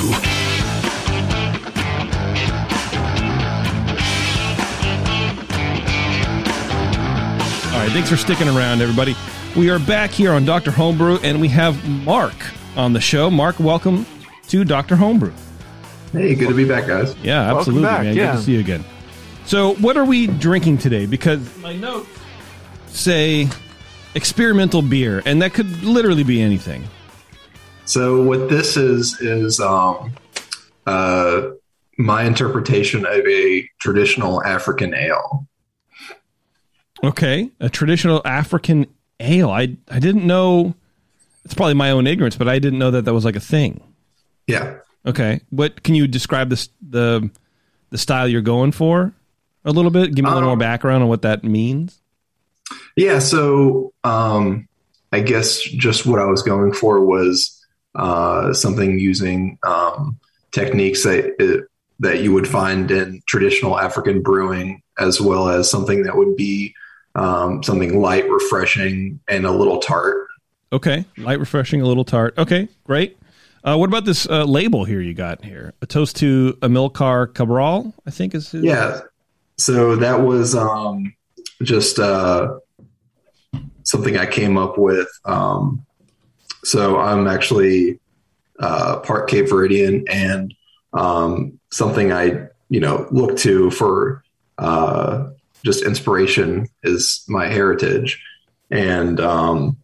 [7.71, 9.15] All right, thanks for sticking around, everybody.
[9.55, 12.35] We are back here on Doctor Homebrew, and we have Mark
[12.75, 13.31] on the show.
[13.31, 14.05] Mark, welcome
[14.49, 15.31] to Doctor Homebrew.
[16.11, 17.15] Hey, good to be back, guys.
[17.23, 18.17] Yeah, absolutely, back, man.
[18.17, 18.33] yeah.
[18.33, 18.83] Good to see you again.
[19.45, 21.05] So, what are we drinking today?
[21.05, 22.09] Because my notes
[22.95, 23.47] say
[24.15, 26.83] experimental beer, and that could literally be anything.
[27.85, 30.13] So, what this is is um,
[30.87, 31.49] uh,
[31.97, 35.47] my interpretation of a traditional African ale.
[37.03, 38.87] Okay, a traditional African
[39.19, 39.51] ale.
[39.51, 40.73] I I didn't know.
[41.43, 43.81] It's probably my own ignorance, but I didn't know that that was like a thing.
[44.47, 44.77] Yeah.
[45.05, 47.29] Okay, what can you describe this the
[47.91, 49.13] the style you're going for
[49.63, 50.15] a little bit?
[50.15, 52.01] Give me a little Um, more background on what that means.
[52.95, 54.67] Yeah, so um,
[55.11, 60.19] I guess just what I was going for was uh, something using um,
[60.51, 61.65] techniques that uh,
[61.99, 66.73] that you would find in traditional African brewing, as well as something that would be
[67.15, 70.27] um, something light, refreshing, and a little tart.
[70.73, 72.37] Okay, light, refreshing, a little tart.
[72.37, 73.17] Okay, great.
[73.63, 75.73] Uh, what about this uh, label here you got here?
[75.81, 78.63] A toast to Amilcar Cabral, I think is his.
[78.63, 79.01] Yeah.
[79.57, 81.15] So that was um,
[81.63, 82.59] just uh,
[83.85, 85.07] something I came up with.
[85.23, 85.85] Um,
[86.63, 87.99] so I'm actually
[88.59, 90.53] uh, part Cape Verdean, and
[90.93, 94.23] um, something I you know look to for
[94.57, 95.29] uh,
[95.63, 98.21] just inspiration is my heritage,
[98.69, 99.77] and um,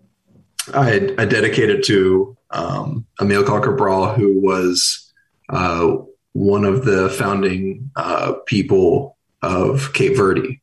[0.74, 5.12] I, I dedicated to um, Amilcar Cabral, who was
[5.50, 5.98] uh,
[6.34, 10.61] one of the founding uh, people of Cape Verde.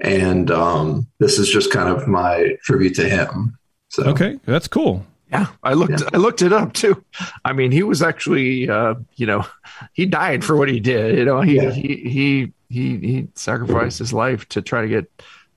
[0.00, 3.58] And um, this is just kind of my tribute to him.
[3.88, 5.04] So Okay, that's cool.
[5.30, 6.00] Yeah, I looked.
[6.00, 6.08] Yeah.
[6.12, 7.04] I looked it up too.
[7.44, 9.46] I mean, he was actually, uh, you know,
[9.92, 11.18] he died for what he did.
[11.18, 11.70] You know, he Yeah.
[11.70, 15.08] he he he he sacrificed his life to try to get,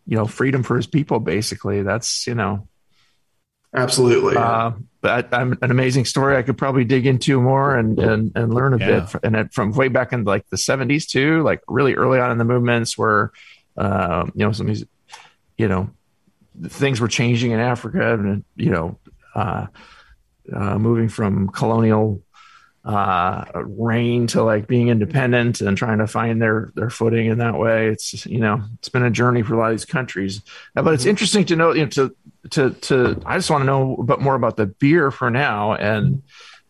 [0.06, 1.20] you know, freedom for his people.
[1.20, 2.68] Basically, that's you know,
[3.74, 4.36] absolutely.
[4.38, 6.38] uh, but I'm an amazing story.
[6.38, 9.08] I could probably dig into more and and and learn a Yeah.
[9.12, 9.24] bit.
[9.24, 12.46] And from way back in like the 70s too, like really early on in the
[12.46, 13.32] movements where,
[13.78, 14.86] um, you know, some of these,
[15.58, 15.90] you know,
[16.68, 18.98] things were changing in Africa, and you know,
[19.36, 19.68] uh,
[20.54, 22.22] uh, moving from colonial
[22.86, 27.58] uh, reign to like being independent and trying to find their their footing in that
[27.58, 27.88] way.
[27.88, 30.42] It's you know, it's been a journey for a lot of these countries.
[30.76, 32.16] Uh, But it's interesting to know, you know, to
[32.52, 33.22] to to.
[33.26, 36.24] I just want to know a bit more about the beer for now, and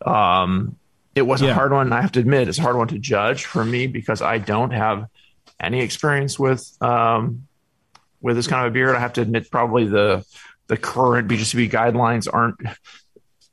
[0.06, 0.76] um,
[1.14, 1.50] it was Yeah.
[1.50, 1.92] a hard one.
[1.92, 4.70] I have to admit, it's a hard one to judge for me because I don't
[4.72, 5.06] have
[5.60, 7.46] any experience with um,
[8.20, 8.94] with this kind of a beer.
[8.94, 10.24] I have to admit, probably the
[10.66, 12.56] the current BJCP guidelines aren't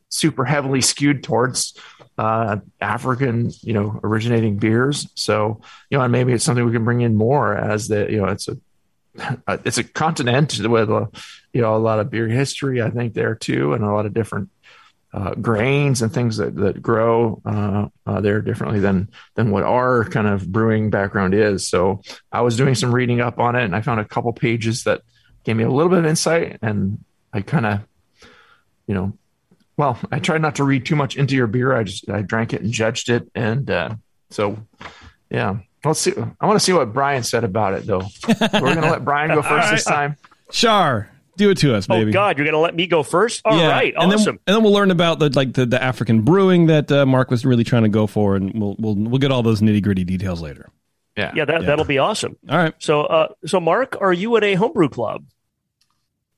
[0.09, 1.77] super heavily skewed towards
[2.17, 5.09] uh, African, you know, originating beers.
[5.15, 8.17] So, you know, and maybe it's something we can bring in more as the, you
[8.17, 8.57] know, it's a,
[9.65, 11.09] it's a continent with a,
[11.53, 14.13] you know, a lot of beer history, I think there too, and a lot of
[14.13, 14.49] different
[15.13, 20.05] uh, grains and things that, that grow uh, uh, there differently than than what our
[20.05, 21.67] kind of brewing background is.
[21.67, 24.85] So I was doing some reading up on it, and I found a couple pages
[24.85, 25.01] that
[25.43, 27.79] gave me a little bit of insight, and I kind of,
[28.87, 29.13] you know,
[29.75, 31.73] well, I tried not to read too much into your beer.
[31.73, 33.95] I just I drank it and judged it, and uh,
[34.29, 34.57] so
[35.29, 35.57] yeah.
[35.83, 36.13] Let's see.
[36.39, 38.03] I want to see what Brian said about it, though.
[38.27, 40.15] We're gonna let Brian go first this time.
[40.51, 41.09] Shar,
[41.41, 42.09] do it to us, baby.
[42.09, 43.41] Oh God, you're going to let me go first?
[43.45, 44.35] All right, and awesome.
[44.35, 47.29] Then, and then we'll learn about the like the, the African brewing that uh, Mark
[47.29, 50.03] was really trying to go for, and we'll we'll we'll get all those nitty gritty
[50.03, 50.69] details later.
[51.17, 51.31] Yeah.
[51.35, 51.67] yeah, that Yeah.
[51.67, 52.37] that'll be awesome.
[52.49, 52.73] All right.
[52.79, 55.25] So, uh, so Mark, are you at a homebrew club?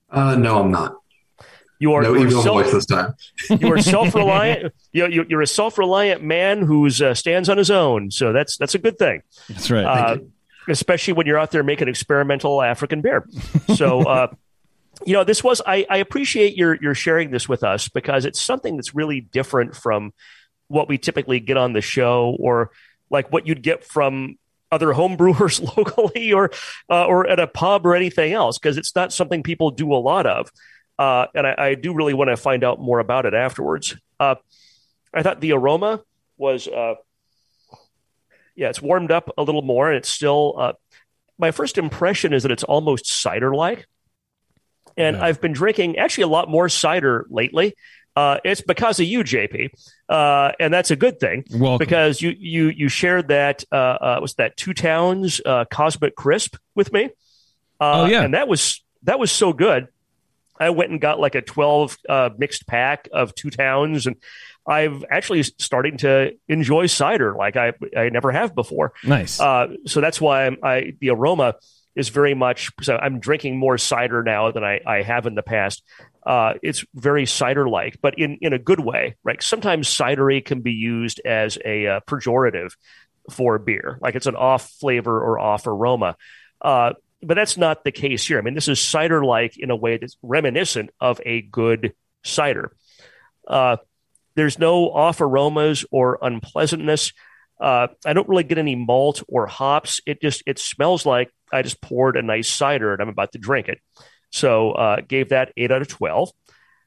[0.10, 0.96] uh, no, I'm not.
[1.80, 3.14] You are no you are evil self- voice this time.
[3.50, 4.74] you are self-reliant.
[4.94, 8.10] you, you, you're a self-reliant man who uh, stands on his own.
[8.10, 9.22] So that's that's a good thing.
[9.50, 9.84] That's right.
[9.84, 10.18] uh,
[10.70, 13.28] especially when you're out there making experimental African beer.
[13.76, 14.28] So, uh,
[15.06, 18.42] you know, this was I, I appreciate your your sharing this with us because it's
[18.42, 20.14] something that's really different from
[20.68, 22.72] what we typically get on the show or
[23.10, 24.38] like what you'd get from
[24.72, 26.52] other home brewers locally or
[26.90, 29.96] uh, or at a pub or anything else because it's not something people do a
[29.96, 30.52] lot of.
[30.98, 33.96] Uh, and I, I do really want to find out more about it afterwards.
[34.20, 34.36] Uh,
[35.14, 36.02] I thought the aroma
[36.38, 36.96] was uh,
[38.56, 40.56] yeah, it's warmed up a little more, and it's still.
[40.58, 40.74] Uh,
[41.40, 43.88] my first impression is that it's almost cider like,
[44.98, 45.24] and Yeah.
[45.26, 47.76] I've been drinking actually a lot more cider lately.
[48.16, 49.72] Uh, it's because of you, JP,
[50.08, 51.80] uh, and that's a good thing Welcome.
[51.80, 56.56] because you you you shared that uh, uh, was that two towns uh, cosmic crisp
[56.76, 57.06] with me.
[57.82, 58.22] Uh, Oh, yeah.
[58.22, 59.88] and that was that was so good.
[60.60, 64.16] I went and got like a twelve uh, mixed pack of two towns, and
[64.68, 68.94] I've actually starting to enjoy cider like I I never have before.
[69.04, 69.40] nice.
[69.40, 71.56] Uh, so that's why I'm, I the aroma
[71.96, 72.72] is very much.
[72.82, 75.84] So I'm drinking more cider now than I, I have in the past.
[76.26, 79.16] Uh, it's very cider like, but in in a good way.
[79.24, 79.42] Right?
[79.42, 82.72] Sometimes cidery can be used as a uh, pejorative
[83.32, 86.16] for beer, like it's an off flavor or off aroma.
[86.62, 88.38] Uh, but that's not the case here.
[88.38, 91.94] I mean, this is cider like in a way that's reminiscent of a good
[92.24, 92.76] cider.
[93.48, 93.78] Uh,
[94.36, 97.14] there's no off aromas or unpleasantness.
[97.62, 100.02] Uh, I don't really get any malt or hops.
[100.06, 103.38] It just it smells like I just poured a nice cider and I'm about to
[103.38, 103.80] drink it.
[104.32, 106.32] So uh, gave that eight out of twelve.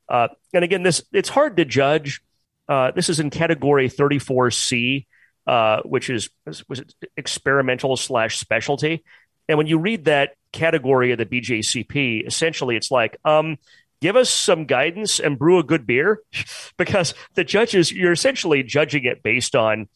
[0.08, 2.20] Uh, and again, this it's hard to judge.
[2.68, 5.06] Uh, this is in category 34C.
[5.46, 6.28] uh, which is
[6.68, 9.04] was it experimental slash specialty.
[9.48, 13.58] And when you read that category of the BJCP, essentially it's like, um,
[14.00, 16.20] give us some guidance and brew a good beer,
[16.76, 19.88] because the judges you're essentially judging it based on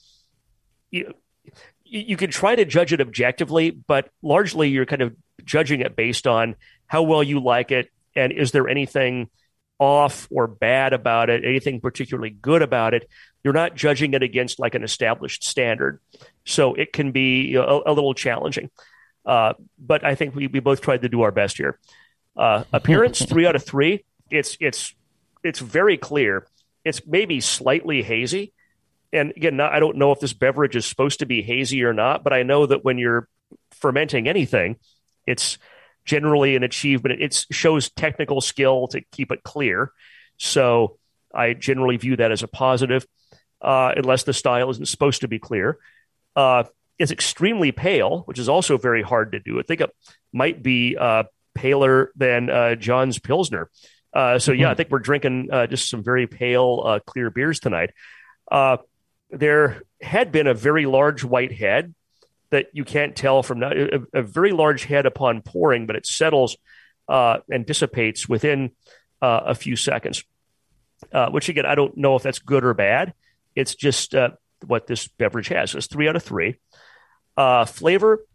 [1.90, 2.16] you.
[2.16, 5.14] Can try to judge it objectively, but largely you're kind of
[5.44, 9.28] judging it based on how well you like it and is there anything
[9.80, 13.08] off or bad about it, anything particularly good about it.
[13.42, 16.00] You're not judging it against like an established standard.
[16.44, 18.70] So it can be a, a, little challenging.
[19.24, 21.78] Uh, but I think we, we both tried to do our best here.
[22.36, 24.04] Uh, appearance, three out of three.
[24.30, 24.94] It's, it's,
[25.42, 26.46] it's very clear.
[26.84, 28.52] It's maybe slightly hazy.
[29.12, 31.92] And again, not, I don't know if this beverage is supposed to be hazy or
[31.92, 33.28] not, but I know that when you're
[33.72, 34.76] fermenting anything,
[35.26, 35.58] it's
[36.04, 37.20] generally an achievement.
[37.20, 39.92] It shows technical skill to keep it clear.
[40.36, 40.98] So
[41.34, 43.06] I generally view that as a positive,
[43.60, 45.78] uh, unless the style isn't supposed to be clear.
[46.36, 46.64] Uh,
[46.98, 49.58] it's extremely pale, which is also very hard to do.
[49.58, 49.90] I think it
[50.32, 53.70] might be uh, paler than uh, John's Pilsner.
[54.12, 57.90] Uh, so, yeah, I think we're drinking uh, just some very pale, clear beers tonight.
[59.30, 61.94] There had been a very large white head
[62.50, 66.56] that you can't tell from a, a very large head upon pouring, but it settles
[67.08, 68.72] uh, and dissipates within
[69.22, 70.24] uh, a few seconds.
[71.12, 73.14] Uh, which again, I don't know if that's good or bad.
[73.56, 74.30] It's just uh,
[74.66, 75.74] what this beverage has.
[75.74, 76.56] It's three out of three.
[77.36, 78.26] Uh, flavor,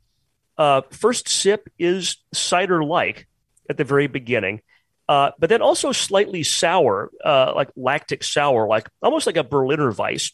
[0.57, 3.27] uh, first sip is cider like
[3.69, 4.61] at the very beginning.
[5.07, 10.31] but then also slightly sour, like lactic sour, like almost like a Berliner Weiss.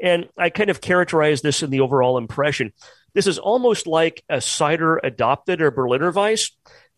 [0.00, 2.72] And I kind of characterize this in the overall impression.
[3.14, 6.52] This is almost like a cider adopted a Berliner Weiss,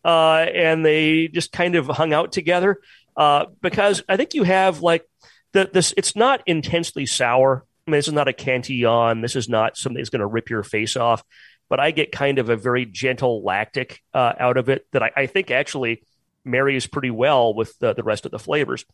[0.05, 2.79] uh, and they just kind of hung out together
[3.15, 5.05] uh, because I think you have like
[5.53, 5.93] the, this.
[5.97, 7.65] It's not intensely sour.
[7.87, 9.21] I mean, this is not a Cantillon.
[9.21, 11.23] This is not something that's going to rip your face off.
[11.69, 15.11] But I get kind of a very gentle lactic uh, out of it that I,
[15.15, 16.03] I, think actually
[16.43, 18.85] marries pretty well with the, the rest of the flavors.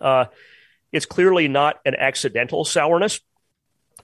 [0.00, 0.26] Uh,
[0.94, 3.20] it's clearly not an accidental sourness.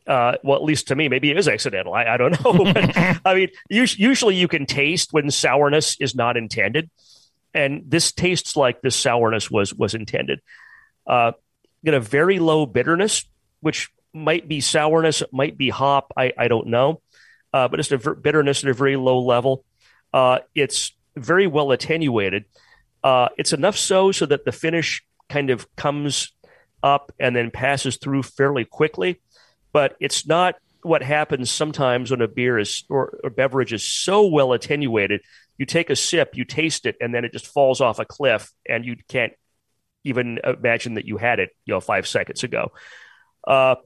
[0.07, 1.95] Uh, well, at least to me, maybe it is accidental.
[1.95, 2.65] I, I don't know.
[2.75, 6.91] but, I mean, usually you can taste when sourness is not intended,
[7.55, 10.41] and this tastes like this sourness was was intended.
[11.07, 11.33] Uh,
[11.85, 13.25] get a very low bitterness,
[13.61, 16.13] which might be sourness, it might be hop.
[16.17, 17.03] I, I don't know,
[17.53, 19.65] uh, but it's a ver- bitterness at a very low level.
[20.13, 22.47] Uh, it's very well attenuated.
[23.05, 26.33] Uh, it's enough so so that the finish kind of comes
[26.83, 29.21] up and then passes through fairly quickly
[29.73, 34.27] but it's not what happens sometimes when a beer is or a beverage is so
[34.27, 35.21] well attenuated.
[35.59, 38.51] You take a sip, you taste it, and then it just falls off a cliff,
[38.67, 39.33] and you can't
[40.05, 42.73] even imagine that you had it, you know, five seconds ago.
[43.47, 43.77] Uh,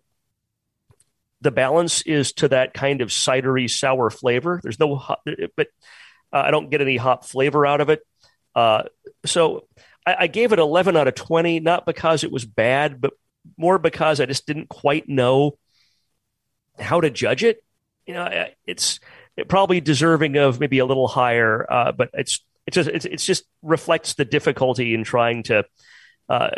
[1.41, 4.61] the balance is to that kind of cidery sour flavor.
[4.63, 5.03] There's no,
[5.57, 5.67] but
[6.33, 8.01] uh, I don't get any hop flavor out of it.
[8.55, 8.85] Uh,
[9.27, 9.67] so
[10.07, 13.13] I, I, gave it 11 out of 20, not because it was bad, but
[13.57, 15.59] more because I just didn't quite know
[16.79, 17.63] how to judge it,
[18.07, 19.01] you know, it's
[19.49, 23.45] probably deserving of maybe a little higher, uh, but it's it's just it's, it's just
[23.63, 25.65] reflects the difficulty in trying to
[26.29, 26.51] uh,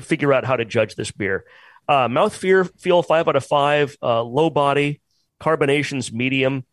[0.00, 1.44] figure out how to judge this beer.
[1.88, 3.96] Uh, mouth fear feel five out of five.
[4.02, 5.00] Uh, low body,
[5.38, 6.64] carbonation's medium.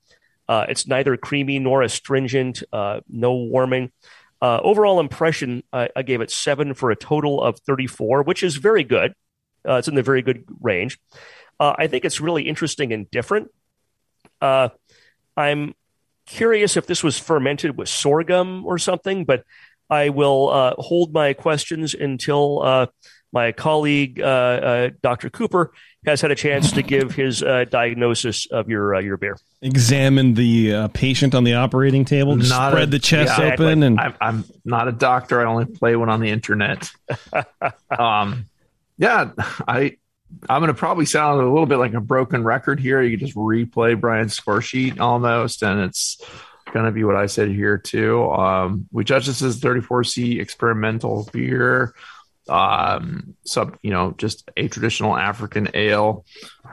[0.48, 2.64] Uh, it's neither creamy nor astringent.
[2.72, 3.92] Uh, no warming.
[4.42, 8.58] Uh, overall impression, I, I, gave it seven for a total of 34, which is
[8.58, 9.14] very good.
[9.68, 11.00] Uh, it's in the very good range.
[11.60, 13.50] Uh, I think it's really interesting and different.
[14.40, 14.70] Uh,
[15.36, 15.74] I'm
[16.28, 19.44] curious if this was fermented with sorghum or something, but
[19.90, 22.88] I will uh, hold my questions until uh,
[23.32, 25.30] my colleague, uh, uh, Dr.
[25.30, 25.72] Cooper,
[26.06, 29.38] has had a chance to give his diagnosis of your your beer.
[29.62, 34.00] Examine the patient on the operating table, not spread a, the chest yeah, open, and
[34.00, 35.42] I'm, I'm, not a doctor.
[35.42, 36.90] I only play one on the internet.
[38.00, 38.46] um,
[38.98, 39.32] yeah,
[39.68, 39.98] I
[40.50, 43.02] I'm going to probably sound a little bit like a broken record here.
[43.02, 46.22] You just replay Brian's score sheet almost, and it's
[46.74, 48.30] going to be what I said here too.
[48.32, 51.94] Um, we judge this as 34C experimental beer,
[52.50, 56.26] um, sub, you know, just a traditional African ale.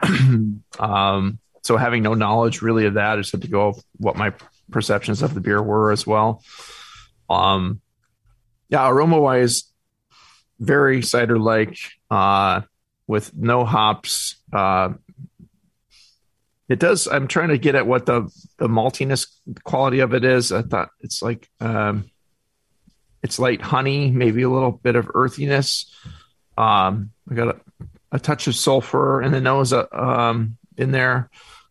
[0.78, 4.16] um, so having no knowledge really of that, I just had to go of what
[4.16, 4.32] my
[4.70, 6.42] perceptions of the beer were as well.
[7.30, 7.80] Um,
[8.68, 9.64] yeah, aroma wise,
[10.58, 11.78] very cider like.
[12.10, 12.62] Uh,
[13.06, 14.36] with no hops.
[14.52, 14.90] Uh,
[16.68, 17.06] it does.
[17.06, 19.26] I'm trying to get at what the the maltiness
[19.64, 20.52] quality of it is.
[20.52, 22.10] I thought it's like um,
[23.24, 25.90] it's light honey, maybe a little bit of earthiness.
[26.58, 27.60] Um, I got a,
[28.12, 31.30] a touch of sulfur in the nose, uh, um, in there,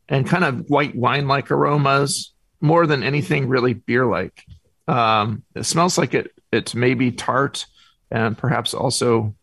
[0.10, 4.44] and kind of white wine like aromas more than anything really beer like.
[4.88, 6.32] Um, it smells like it.
[6.52, 7.68] It's maybe tart
[8.10, 9.36] and perhaps also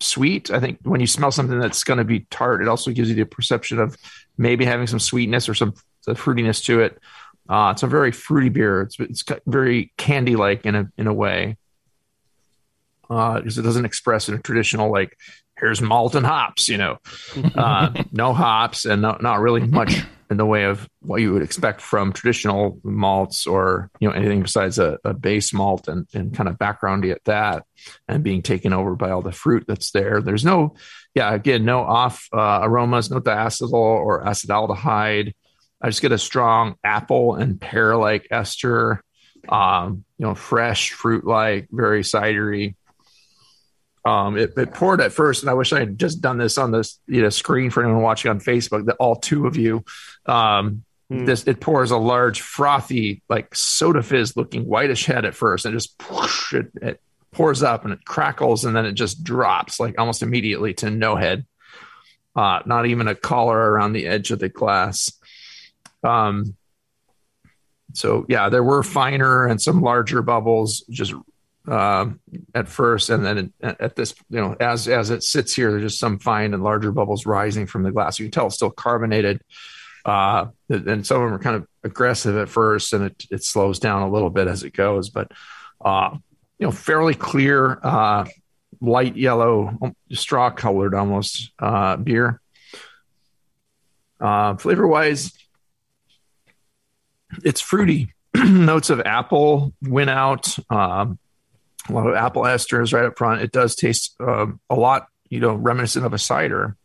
[0.00, 0.50] sweet.
[0.50, 3.14] I think when you smell something that's going to be tart, it also gives you
[3.14, 3.96] the perception of
[4.36, 5.74] maybe having some sweetness or some
[6.08, 6.98] fruitiness to it.
[7.52, 8.80] Uh, it's a very fruity beer.
[8.80, 11.58] It's it's very candy like in a in a way
[13.02, 15.18] because uh, it doesn't express in a traditional like
[15.58, 16.70] here's malt and hops.
[16.70, 16.98] You know,
[17.54, 19.94] uh, no hops and no, not really much
[20.30, 24.40] in the way of what you would expect from traditional malts or you know anything
[24.40, 27.66] besides a, a base malt and, and kind of backgroundy at that
[28.08, 30.22] and being taken over by all the fruit that's there.
[30.22, 30.74] There's no,
[31.14, 35.34] yeah, again, no off uh, aromas, no diacetyl or acetaldehyde.
[35.82, 39.02] I just get a strong apple and pear like ester,
[39.48, 42.76] um, you know, fresh fruit like, very cidery.
[44.04, 46.72] Um, it, it, poured at first, and I wish I had just done this on
[46.72, 48.86] this you know screen for anyone watching on Facebook.
[48.86, 49.84] That all two of you,
[50.26, 51.24] um, mm.
[51.24, 55.74] this it pours a large frothy like soda fizz looking whitish head at first, and
[55.74, 59.94] just whoosh, it, it pours up and it crackles, and then it just drops like
[59.98, 61.46] almost immediately to no head.
[62.34, 65.12] Uh, not even a collar around the edge of the glass.
[66.02, 66.56] Um,
[67.94, 71.14] so yeah, there were finer and some larger bubbles just
[71.68, 72.20] um,
[72.54, 76.00] at first, and then at this, you know, as as it sits here, there's just
[76.00, 78.18] some fine and larger bubbles rising from the glass.
[78.18, 79.42] You can tell it's still carbonated,
[80.04, 83.78] uh, and some of them are kind of aggressive at first, and it it slows
[83.78, 85.10] down a little bit as it goes.
[85.10, 85.30] But
[85.84, 86.16] uh,
[86.58, 88.24] you know, fairly clear, uh,
[88.80, 89.78] light yellow,
[90.12, 92.40] straw colored almost uh, beer.
[94.20, 95.32] Uh, flavor wise,
[97.44, 98.12] it's fruity.
[98.34, 100.56] Notes of apple went out.
[100.70, 101.18] Um,
[101.88, 103.42] a lot of apple esters right up front.
[103.42, 106.76] It does taste um, a lot, you know, reminiscent of a cider.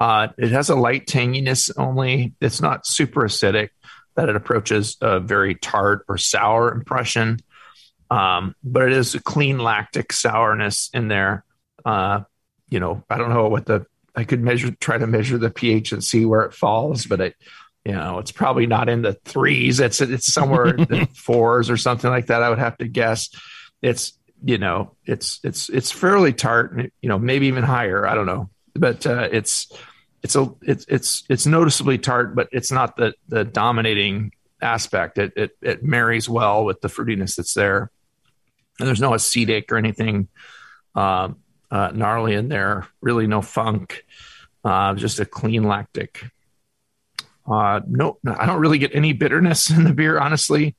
[0.00, 2.34] Uh, it has a light tanginess only.
[2.40, 3.70] It's not super acidic
[4.16, 7.38] that it approaches a very tart or sour impression.
[8.10, 11.44] Um, but it is a clean lactic sourness in there.
[11.84, 12.22] Uh,
[12.68, 15.92] you know, I don't know what the I could measure, try to measure the pH
[15.92, 17.36] and see where it falls, but it,
[17.84, 19.80] you know, it's probably not in the threes.
[19.80, 22.42] It's it's somewhere in the fours or something like that.
[22.42, 23.30] I would have to guess.
[23.80, 24.12] It's
[24.44, 26.72] you know it's it's it's fairly tart
[27.02, 28.50] you know maybe even higher i don't know.
[28.74, 29.72] But uh, it's
[30.22, 35.18] it's a it's it's it's noticeably tart but it's not the the dominating aspect.
[35.18, 37.90] It it, it marries well with the fruitiness that's there.
[38.78, 40.28] And there's no acetic or anything
[40.94, 41.30] uh,
[41.70, 42.86] uh, gnarly in there.
[43.00, 44.04] Really no funk.
[44.64, 46.24] Uh, just a clean lactic
[47.50, 50.76] uh, no i don't really get any bitterness in the beer honestly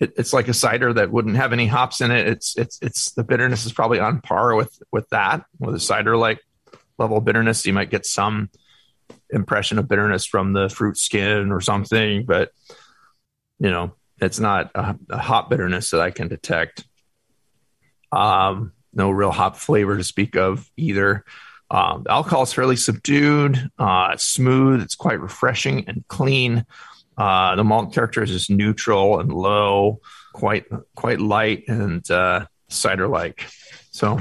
[0.00, 2.26] it, it's like a cider that wouldn't have any hops in it.
[2.26, 6.16] It's it's it's the bitterness is probably on par with with that with a cider
[6.16, 6.40] like
[6.98, 7.66] level bitterness.
[7.66, 8.50] You might get some
[9.30, 12.52] impression of bitterness from the fruit skin or something, but
[13.58, 16.84] you know it's not a, a hop bitterness that I can detect.
[18.10, 21.24] Um, no real hop flavor to speak of either.
[21.70, 26.64] Um, the alcohol is fairly subdued, uh, it's smooth, it's quite refreshing and clean.
[27.16, 30.00] Uh, the malt character is just neutral and low,
[30.32, 33.46] quite quite light and uh, cider like.
[33.90, 34.20] So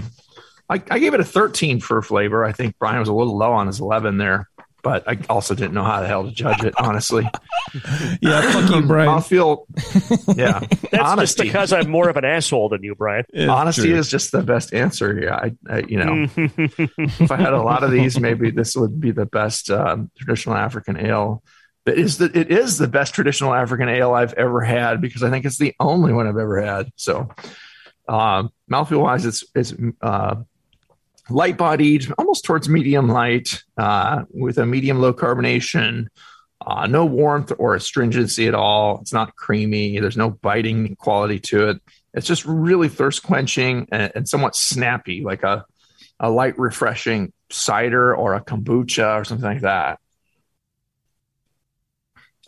[0.69, 2.43] I, I, gave it a 13 for flavor.
[2.43, 4.49] I think Brian was a little low on his 11 there,
[4.83, 7.29] but I also didn't know how the hell to judge it, honestly.
[8.21, 9.09] yeah, fuck you, Brian.
[9.09, 9.67] I feel,
[10.35, 10.59] yeah.
[10.91, 11.23] That's Honesty.
[11.23, 13.25] just because I'm more of an asshole than you, Brian.
[13.33, 13.97] It's Honesty true.
[13.97, 15.31] is just the best answer here.
[15.31, 19.11] I, I you know, if I had a lot of these, maybe this would be
[19.11, 21.43] the best um, traditional African ale
[21.87, 25.29] it is the it is the best traditional African ale I've ever had because I
[25.29, 26.91] think it's the only one I've ever had.
[26.97, 27.29] So,
[28.09, 30.35] um, mouthfeel wise, it's it's uh,
[31.29, 36.07] light bodied, almost towards medium light, uh, with a medium low carbonation.
[36.65, 38.99] Uh, no warmth or astringency at all.
[39.01, 39.99] It's not creamy.
[39.99, 41.81] There's no biting quality to it.
[42.13, 45.65] It's just really thirst quenching and, and somewhat snappy, like a
[46.19, 49.99] a light refreshing cider or a kombucha or something like that.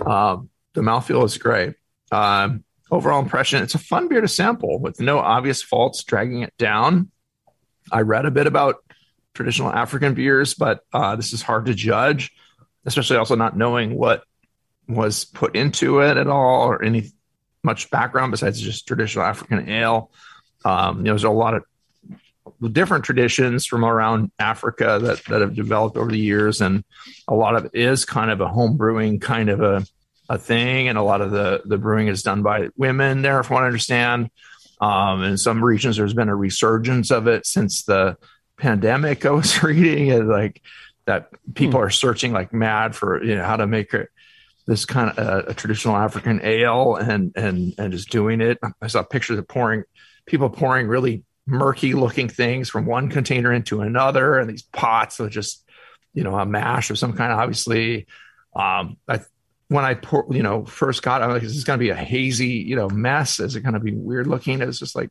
[0.05, 1.75] Um, the mouthfeel is great.
[2.11, 6.53] Um, overall impression, it's a fun beer to sample with no obvious faults dragging it
[6.57, 7.11] down.
[7.91, 8.83] I read a bit about
[9.33, 12.31] traditional African beers, but uh, this is hard to judge,
[12.85, 14.23] especially also not knowing what
[14.87, 17.11] was put into it at all or any
[17.63, 20.11] much background besides just traditional African ale.
[20.65, 21.63] Um, you know, there's a lot of
[22.73, 26.61] different traditions from around Africa that, that have developed over the years.
[26.61, 26.83] And
[27.27, 29.85] a lot of it is kind of a home brewing kind of a,
[30.27, 30.87] a thing.
[30.87, 34.29] And a lot of the, the brewing is done by women there, what I understand.
[34.79, 38.17] Um, in some regions, there's been a resurgence of it since the
[38.57, 39.25] pandemic.
[39.25, 40.61] I was reading it like
[41.05, 44.09] that people are searching like mad for you know how to make it
[44.67, 48.59] this kind of a, a traditional African ale and and and just doing it.
[48.81, 49.83] I saw pictures of pouring
[50.27, 55.29] people pouring really murky looking things from one container into another, and these pots are
[55.29, 55.65] just
[56.13, 57.33] you know a mash of some kind.
[57.33, 58.05] Obviously,
[58.55, 59.21] um, I
[59.69, 61.95] when I pour, you know first got, I'm like, this is going to be a
[61.95, 63.39] hazy you know mess.
[63.39, 64.61] Is it going to be weird looking?
[64.61, 65.09] It's just like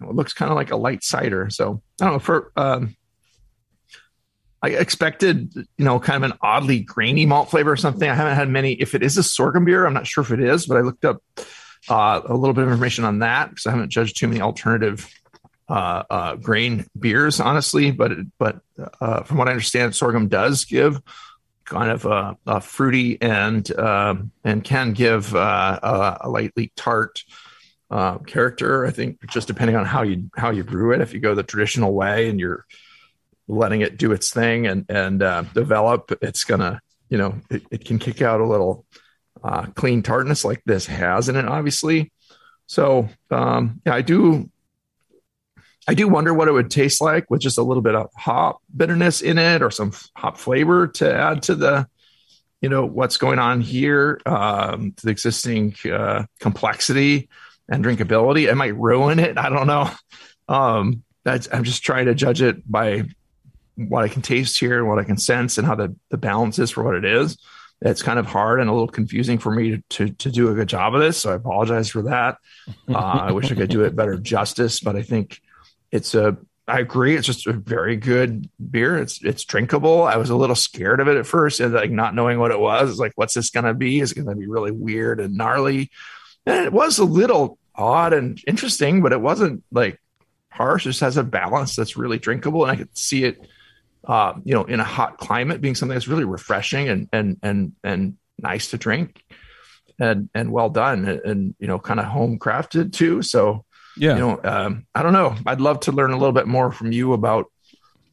[0.00, 1.50] it looks kind of like a light cider.
[1.50, 2.96] So I don't know for um,
[4.62, 8.08] I expected, you know, kind of an oddly grainy malt flavor or something.
[8.08, 8.72] I haven't had many.
[8.72, 11.04] If it is a sorghum beer, I'm not sure if it is, but I looked
[11.04, 11.22] up
[11.88, 15.08] uh, a little bit of information on that because I haven't judged too many alternative
[15.68, 17.90] uh, uh, grain beers, honestly.
[17.90, 18.60] But but
[19.00, 21.00] uh, from what I understand, sorghum does give
[21.66, 27.22] kind of a, a fruity and um, and can give uh, a, a, lightly tart
[27.90, 28.86] uh, character.
[28.86, 31.00] I think just depending on how you how you brew it.
[31.00, 32.64] If you go the traditional way and you're
[33.48, 37.84] letting it do its thing and and uh, develop, it's gonna you know it, it
[37.84, 38.86] can kick out a little
[39.42, 42.12] uh, clean tartness like this has in it, obviously.
[42.66, 44.50] So um, yeah, I do
[45.88, 48.60] I do wonder what it would taste like with just a little bit of hop
[48.76, 51.88] bitterness in it or some hop flavor to add to the
[52.60, 57.28] you know what's going on here um, to the existing uh, complexity
[57.68, 58.50] and drinkability.
[58.50, 59.38] It might ruin it.
[59.38, 59.90] I don't know.
[60.48, 63.04] Um, I'm just trying to judge it by
[63.74, 66.58] what I can taste here and what I can sense and how the, the balance
[66.58, 67.36] is for what it is.
[67.82, 70.54] It's kind of hard and a little confusing for me to, to, to do a
[70.54, 71.18] good job of this.
[71.18, 72.38] So I apologize for that.
[72.88, 75.40] Uh, I wish I could do it better justice, but I think
[75.90, 76.36] it's a,
[76.68, 77.14] I agree.
[77.14, 78.98] It's just a very good beer.
[78.98, 80.02] It's, it's drinkable.
[80.02, 82.58] I was a little scared of it at first and like not knowing what it
[82.58, 82.90] was.
[82.90, 84.00] It's like, what's this going to be?
[84.00, 85.90] Is it going to be really weird and gnarly?
[86.44, 90.00] And it was a little odd and interesting, but it wasn't like
[90.50, 90.86] harsh.
[90.86, 92.64] It just has a balance that's really drinkable.
[92.64, 93.46] And I could see it
[94.06, 97.72] uh, you know, in a hot climate, being something that's really refreshing and and and
[97.82, 99.24] and nice to drink,
[99.98, 103.22] and and well done, and, and you know, kind of home crafted too.
[103.22, 103.64] So
[103.96, 105.36] yeah, you know, um, I don't know.
[105.46, 107.46] I'd love to learn a little bit more from you about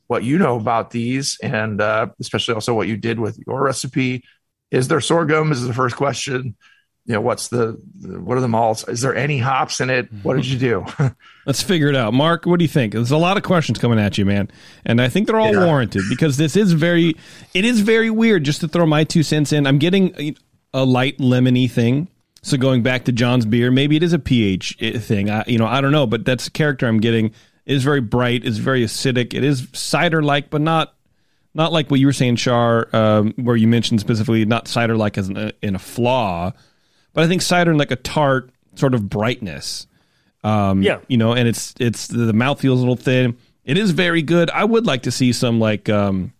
[0.08, 4.24] what you know about these, and uh, especially also what you did with your recipe.
[4.72, 5.52] Is there sorghum?
[5.52, 6.56] Is the first question.
[7.06, 8.88] You know what's the what are the malts?
[8.88, 10.08] Is there any hops in it?
[10.24, 10.86] What did you do?
[11.46, 12.14] Let's figure it out.
[12.14, 12.94] Mark what do you think?
[12.94, 14.50] There's a lot of questions coming at you man
[14.86, 15.66] and i think they're all yeah.
[15.66, 17.16] warranted because this is very
[17.54, 19.68] it is very weird just to throw my two cents in.
[19.68, 20.38] I'm getting
[20.74, 22.08] a light lemony thing
[22.44, 25.66] so going back to john's beer maybe it is a ph thing i you know
[25.66, 27.26] i don't know but that's the character i'm getting
[27.66, 30.94] it is very bright it's very acidic it is cider like but not
[31.56, 35.18] not like what you were saying char um, where you mentioned specifically not cider like
[35.18, 36.52] as in in a flaw
[37.14, 39.88] but I think cider in like a tart sort of brightness.
[40.44, 43.38] Um, yeah, you know, and it's it's the mouth feels a little thin.
[43.64, 44.50] It is very good.
[44.50, 46.34] I would like to see some like um,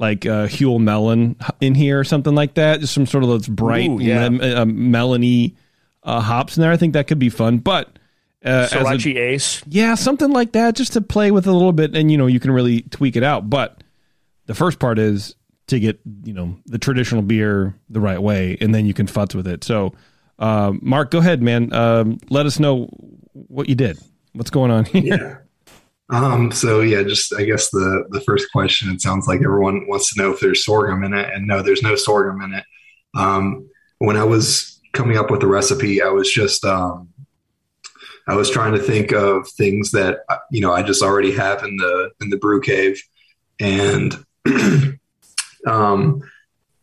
[0.00, 2.80] like uh, Huell melon in here or something like that.
[2.80, 4.22] Just some sort of those bright Ooh, yeah.
[4.22, 5.54] lem- uh, melony
[6.02, 6.72] uh, hops in there.
[6.72, 7.58] I think that could be fun.
[7.58, 7.98] But
[8.44, 11.94] uh, Sorachi a, Ace, yeah, something like that, just to play with a little bit,
[11.94, 13.50] and you know, you can really tweak it out.
[13.50, 13.84] But
[14.46, 15.36] the first part is
[15.66, 19.34] to get you know the traditional beer the right way, and then you can futz
[19.34, 19.62] with it.
[19.64, 19.92] So,
[20.38, 21.74] uh, Mark, go ahead, man.
[21.74, 22.86] Um, let us know
[23.34, 23.98] what you did.
[24.32, 25.02] What's going on here?
[25.04, 25.36] Yeah.
[26.10, 28.90] Um, so yeah, just I guess the the first question.
[28.90, 31.82] It sounds like everyone wants to know if there's sorghum in it, and no, there's
[31.82, 32.64] no sorghum in it.
[33.14, 37.08] Um, when I was coming up with the recipe, I was just um,
[38.26, 41.76] I was trying to think of things that you know I just already have in
[41.76, 43.00] the in the brew cave,
[43.60, 44.16] and
[45.66, 46.22] um,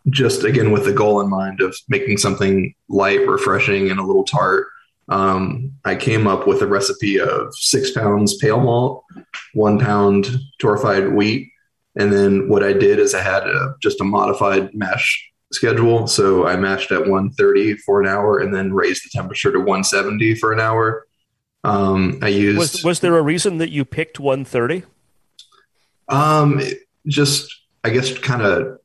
[0.10, 4.24] just again with the goal in mind of making something light, refreshing, and a little
[4.24, 4.68] tart.
[5.10, 9.06] Um, I came up with a recipe of six pounds pale malt,
[9.54, 10.28] one pound
[10.62, 11.50] torrefied wheat,
[11.96, 16.08] and then what I did is I had a, just a modified mash schedule.
[16.08, 20.36] So I mashed at 130 for an hour, and then raised the temperature to 170
[20.36, 21.08] for an hour.
[21.64, 22.58] Um, I used.
[22.58, 24.84] Was, was there a reason that you picked 130?
[26.10, 26.62] Um,
[27.08, 27.54] just
[27.84, 28.80] I guess kind of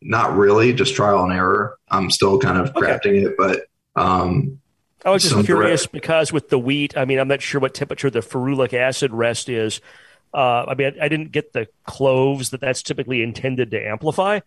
[0.00, 1.78] not really, just trial and error.
[1.90, 3.24] I'm still kind of crafting okay.
[3.24, 3.60] it, but
[3.96, 4.60] um,
[5.04, 5.92] I was just curious bread.
[5.92, 9.48] because with the wheat, I mean, I'm not sure what temperature the ferulic acid rest
[9.48, 9.80] is.
[10.32, 14.40] Uh, I mean, I, I, didn't get the cloves that that's typically intended to amplify.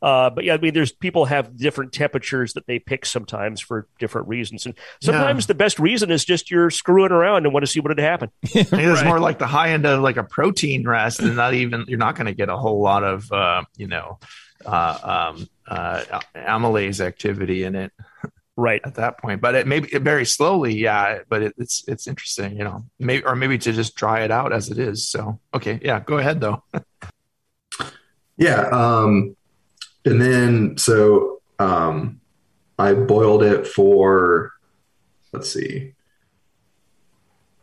[0.00, 3.86] Uh, but yeah, I mean, there's people have different temperatures that they pick sometimes for
[3.98, 5.48] different reasons, and sometimes yeah.
[5.48, 8.30] the best reason is just you're screwing around and want to see what would happen.
[8.54, 8.66] right.
[8.72, 11.98] It's more like the high end of like a protein rest, and not even you're
[11.98, 14.18] not going to get a whole lot of uh, you know
[14.66, 17.92] uh, um, uh, amylase activity in it.
[18.56, 21.20] Right at that point, but it maybe very slowly, yeah.
[21.28, 24.52] But it, it's it's interesting, you know, maybe or maybe to just dry it out
[24.52, 25.08] as it is.
[25.08, 26.62] So okay, yeah, go ahead though.
[28.36, 28.68] Yeah.
[28.70, 29.36] Um,
[30.04, 32.20] and then so um,
[32.78, 34.52] I boiled it for,
[35.32, 35.94] let's see.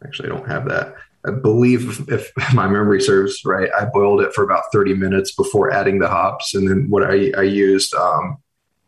[0.03, 0.95] Actually, I don't have that.
[1.25, 5.33] I believe if, if my memory serves right, I boiled it for about 30 minutes
[5.33, 6.55] before adding the hops.
[6.55, 8.37] And then what I, I used um,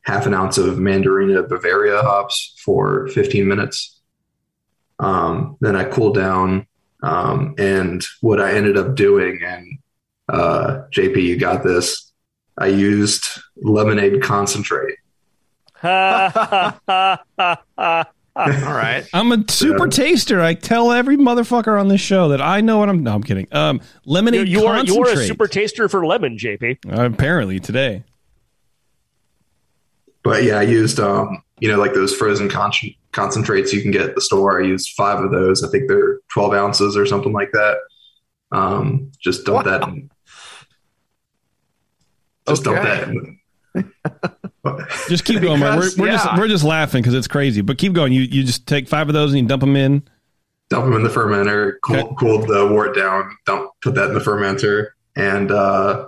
[0.04, 4.00] half an ounce of Mandarina Bavaria hops for 15 minutes.
[5.00, 6.68] Um, then I cooled down.
[7.02, 9.80] Um, and what I ended up doing, and
[10.30, 12.12] uh, JP, you got this.
[12.58, 13.26] I used
[13.58, 14.98] lemonade concentrate.
[15.84, 15.94] All
[18.36, 19.04] right.
[19.14, 20.42] I'm a super taster.
[20.42, 23.04] I tell every motherfucker on this show that I know what I'm.
[23.04, 23.48] No, I'm kidding.
[23.52, 26.78] Um, You, lemonade you are you are a super taster for lemon, JP.
[26.98, 28.04] Uh, apparently today.
[30.24, 32.72] But yeah, I used um, you know, like those frozen con-
[33.12, 34.62] concentrates you can get at the store.
[34.62, 35.64] I used five of those.
[35.64, 37.78] I think they're 12 ounces or something like that.
[38.52, 39.84] Um, just dump that.
[39.84, 40.10] In,
[42.48, 43.08] just dump that.
[43.10, 43.40] In.
[45.10, 45.78] Just keep going, man.
[45.78, 47.60] We're, we're just we're just laughing because it's crazy.
[47.62, 48.14] But keep going.
[48.14, 50.04] You you just take five of those and you dump them in.
[50.70, 52.16] dump them in the fermenter, cool, Okay.
[52.18, 56.08] cooled the wort down, dump, put that in the fermenter, and uh,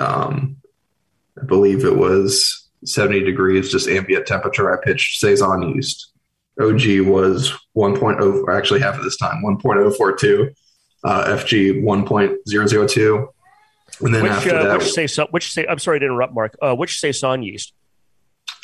[0.00, 0.56] um,
[1.40, 4.72] I believe it was 70 degrees, just ambient temperature.
[4.72, 6.12] I pitched saison yeast.
[6.60, 10.54] OG was 1.0, or actually half of this time, 1.042,
[11.04, 13.28] uh, FG 1.002.
[14.00, 16.56] And then Which after uh, that, which say which say I'm sorry to interrupt, Mark.
[16.60, 17.72] Uh, which saison yeast?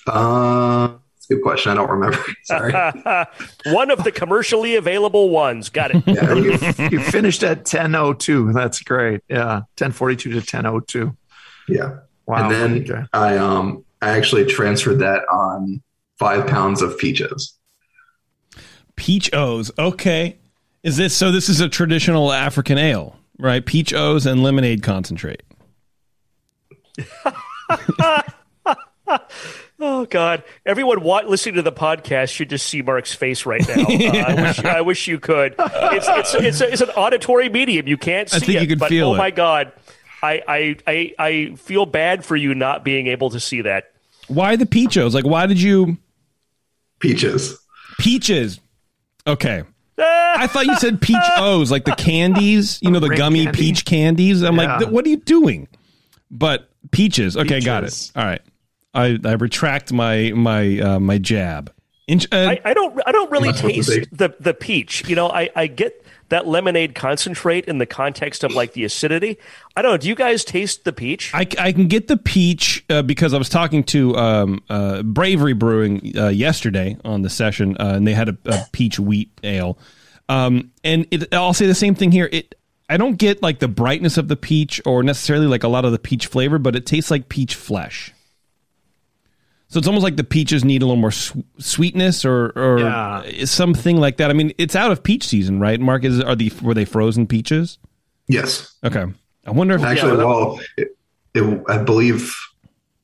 [0.06, 0.94] uh,
[1.28, 1.70] good question.
[1.70, 2.18] I don't remember.
[2.42, 2.72] Sorry.
[3.66, 5.68] One of the commercially available ones.
[5.68, 6.02] Got it.
[6.06, 6.52] Yeah, you,
[6.90, 8.52] you finished at 10:02.
[8.52, 9.20] That's great.
[9.28, 11.16] Yeah, 10:42 to 10:02.
[11.68, 11.98] yeah.
[12.26, 12.48] Wow.
[12.48, 13.06] and then okay.
[13.12, 15.82] I um I actually transferred that on
[16.18, 17.56] five pounds of peaches.
[18.96, 19.70] Peach O's.
[19.78, 20.38] Okay.
[20.82, 21.30] Is this so?
[21.30, 23.64] This is a traditional African ale, right?
[23.64, 25.42] Peach O's and lemonade concentrate.
[29.82, 30.44] Oh God!
[30.66, 33.76] Everyone wa- listening to the podcast should just see Mark's face right now.
[34.10, 35.54] Uh, I, wish, I wish you could.
[35.58, 37.88] It's it's it's, a, it's an auditory medium.
[37.88, 39.18] You can't see I think it, you could but feel oh it.
[39.18, 39.72] my God!
[40.22, 43.92] I, I I I feel bad for you not being able to see that.
[44.28, 45.14] Why the peaches?
[45.14, 45.96] Like, why did you
[46.98, 47.58] Peaches.
[47.98, 48.60] peaches?
[49.26, 49.62] Okay.
[49.98, 53.58] I thought you said peach O's, like the candies, you know, the Ring gummy candy.
[53.58, 54.40] peach candies.
[54.42, 54.78] I'm Yeah.
[54.78, 55.68] like, what are you doing?
[56.30, 57.36] But peaches.
[57.36, 57.88] Okay, got it.
[57.88, 58.12] Peaches.
[58.16, 58.40] All right.
[58.94, 61.72] I, I retract my my uh, my jab.
[62.08, 65.06] In, uh, I, I don't I don't really That's what the taste the the peach.
[65.08, 69.38] You know, I, I get that lemonade concentrate in the context of like the acidity.
[69.76, 69.96] I don't know.
[69.98, 71.32] Do you guys taste the peach?
[71.34, 75.52] I, I can get the peach uh, because I was talking to um, uh, Bravery
[75.52, 79.78] Brewing uh, yesterday on the session, uh, and they had a, a peach wheat ale.
[80.28, 82.28] Um, and it, I'll say the same thing here.
[82.30, 82.54] It
[82.88, 85.92] I don't get like the brightness of the peach or necessarily like a lot of
[85.92, 88.12] the peach flavor, but it tastes like peach flesh.
[89.70, 93.44] So it's almost like the peaches need a little more su- sweetness or or Yeah.
[93.44, 94.28] something like that.
[94.28, 95.80] I mean, it's out of peach season, right?
[95.80, 97.78] Mark, is are the were they frozen peaches?
[98.28, 98.74] Yes.
[98.84, 99.04] Okay,
[99.46, 100.88] I wonder if Actually, that- well, it,
[101.34, 102.34] it, I believe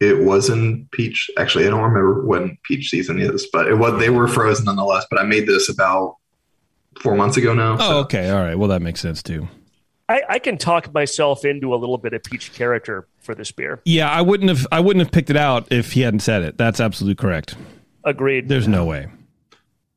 [0.01, 1.31] it was in peach.
[1.39, 3.99] Actually, I don't remember when peach season is, but it was.
[4.01, 5.07] They were frozen nonetheless.
[5.09, 6.17] But I made this about
[7.01, 7.75] four months ago now.
[7.75, 8.57] Oh, so- okay, all right.
[8.59, 9.49] Well, that makes sense too.
[10.09, 13.83] I, I can talk myself into a little bit of peach character for this beer.
[13.85, 14.67] Yeah, I wouldn't have.
[14.73, 16.57] I wouldn't have picked it out if he hadn't said it.
[16.57, 17.57] That's absolutely correct.
[18.05, 18.49] Agreed.
[18.49, 19.09] There's no way.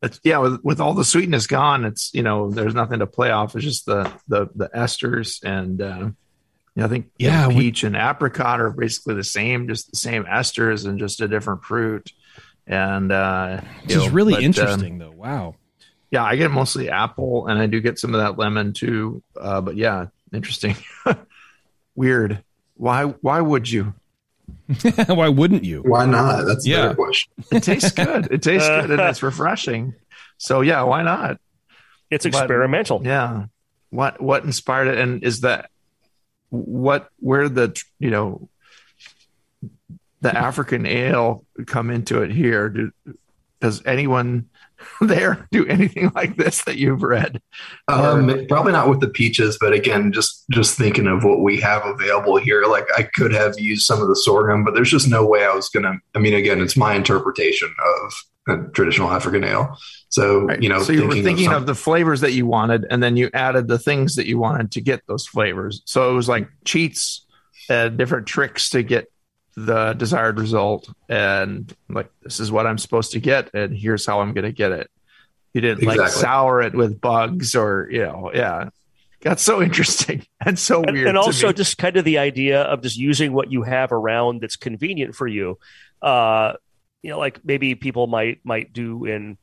[0.01, 3.31] It's, yeah, with, with all the sweetness gone, it's you know there's nothing to play
[3.31, 3.55] off.
[3.55, 6.09] It's just the the the esters and uh,
[6.75, 9.91] yeah, I think you know, Yeah, we- peach and apricot are basically the same, just
[9.91, 12.11] the same esters and just a different fruit.
[12.65, 15.11] And uh, This is know, really but, um, interesting, though.
[15.11, 15.55] Wow.
[16.11, 19.21] yeah, I get mostly apple, and I do get some of that lemon too.
[19.39, 20.75] Uh, but yeah, interesting,
[21.95, 22.43] weird.
[22.79, 23.03] Why?
[23.03, 23.93] Why would you?
[25.07, 25.81] Why wouldn't you?
[25.81, 26.45] Why not?
[26.45, 26.81] That's the Yeah.
[26.83, 27.31] better question.
[27.51, 28.29] It tastes good.
[28.31, 29.95] It tastes good, and it's refreshing.
[30.37, 31.37] So yeah, why not?
[32.09, 33.01] it's but- experimental.
[33.03, 33.45] Yeah.
[33.89, 35.69] What what inspired it and is that
[36.49, 38.47] what where the you know
[40.21, 42.69] the African ale come into it here?
[42.69, 42.91] Do,
[43.59, 44.49] does anyone
[45.01, 47.41] there do anything like this that you've read?
[47.87, 51.85] Um, probably not with the peaches, but again, just just thinking of what we have
[51.85, 55.25] available here, like I could have used some of the sorghum, but there's just no
[55.25, 55.95] way I was gonna.
[56.15, 58.13] I mean, again, it's my interpretation of
[58.47, 59.77] a traditional African ale.
[60.09, 60.61] So Right.
[60.61, 63.01] you know, so you were thinking, thinking of, of, the flavors that you wanted, and
[63.01, 65.81] then you added the things that you wanted to get those flavors.
[65.85, 67.25] So it was like cheats,
[67.69, 69.11] uh, different tricks to get
[69.65, 74.21] the desired result, and like this is what I'm supposed to get, and here's how
[74.21, 74.89] I'm going to get it.
[75.53, 78.69] You didn't like sour it with bugs, or you know, yeah.
[79.21, 81.07] got so interesting and so and, weird.
[81.07, 81.53] and to also me.
[81.53, 85.27] just kind of the idea of just using what you have around that's convenient for
[85.27, 85.57] you.
[86.01, 86.53] Uh,
[87.01, 89.37] you know, like maybe people might might do in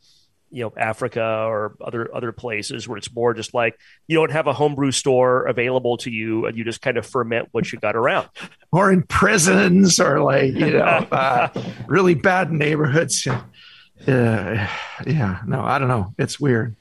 [0.57, 3.78] you know Africa or other other places where it's more just like
[4.09, 7.48] you don't have a homebrew store available to you and you just kind of ferment
[7.52, 8.26] what you got around.
[8.72, 10.78] or in prisons or like you know
[11.12, 11.48] uh,
[11.86, 13.26] really bad neighborhoods.
[13.26, 14.66] Uh,
[15.07, 16.14] yeah, no, I don't know.
[16.18, 16.74] It's weird,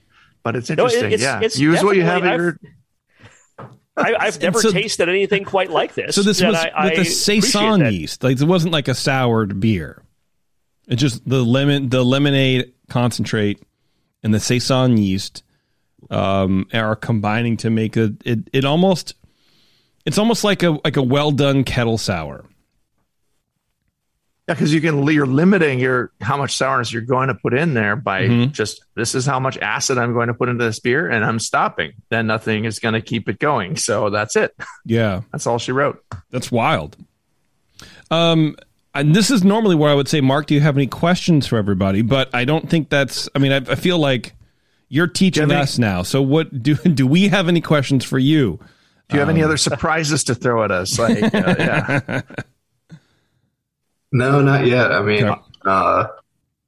[0.44, 1.12] but it's No, it- interesting.
[1.12, 2.70] it's- yeah, it's use what you have at definitely-
[3.58, 3.66] your.
[3.98, 6.16] I, I've never so- tasted anything quite like this.
[6.16, 8.24] So this was I, I with the saison yeast.
[8.24, 10.02] Like it wasn't like a soured beer.
[10.88, 13.62] It just the lemon, the lemonade concentrate,
[14.24, 15.44] and the saison yeast
[16.10, 18.14] um, are combining to make a.
[18.24, 19.16] It, it almost,
[20.06, 22.46] it's almost like a like a well done kettle sour.
[24.48, 27.74] Yeah, because you can you're limiting your how much sourness you're going to put in
[27.74, 28.52] there by Mhm.
[28.52, 31.40] just this is how much acid I'm going to put into this beer, and I'm
[31.40, 31.94] stopping.
[32.10, 33.76] Then nothing is going to keep it going.
[33.76, 34.56] So that's it.
[34.86, 36.00] Yeah, That's all she wrote.
[36.30, 36.96] that's wild.
[38.12, 38.56] Um,
[38.96, 41.58] and this is normally where I would say, Mark, do you have any questions for
[41.58, 42.02] everybody?
[42.02, 43.30] But I don't think that's.
[43.36, 44.34] I mean, I, I feel like
[44.90, 46.02] you're teaching have any- us now.
[46.04, 48.60] So what do do we have any questions for you?
[49.10, 50.98] Do you have any Um, other surprises to throw at us?
[50.98, 52.22] Like, uh, yeah,
[54.12, 54.92] No, not yet.
[54.92, 55.42] I mean, Okay.
[55.66, 56.08] uh,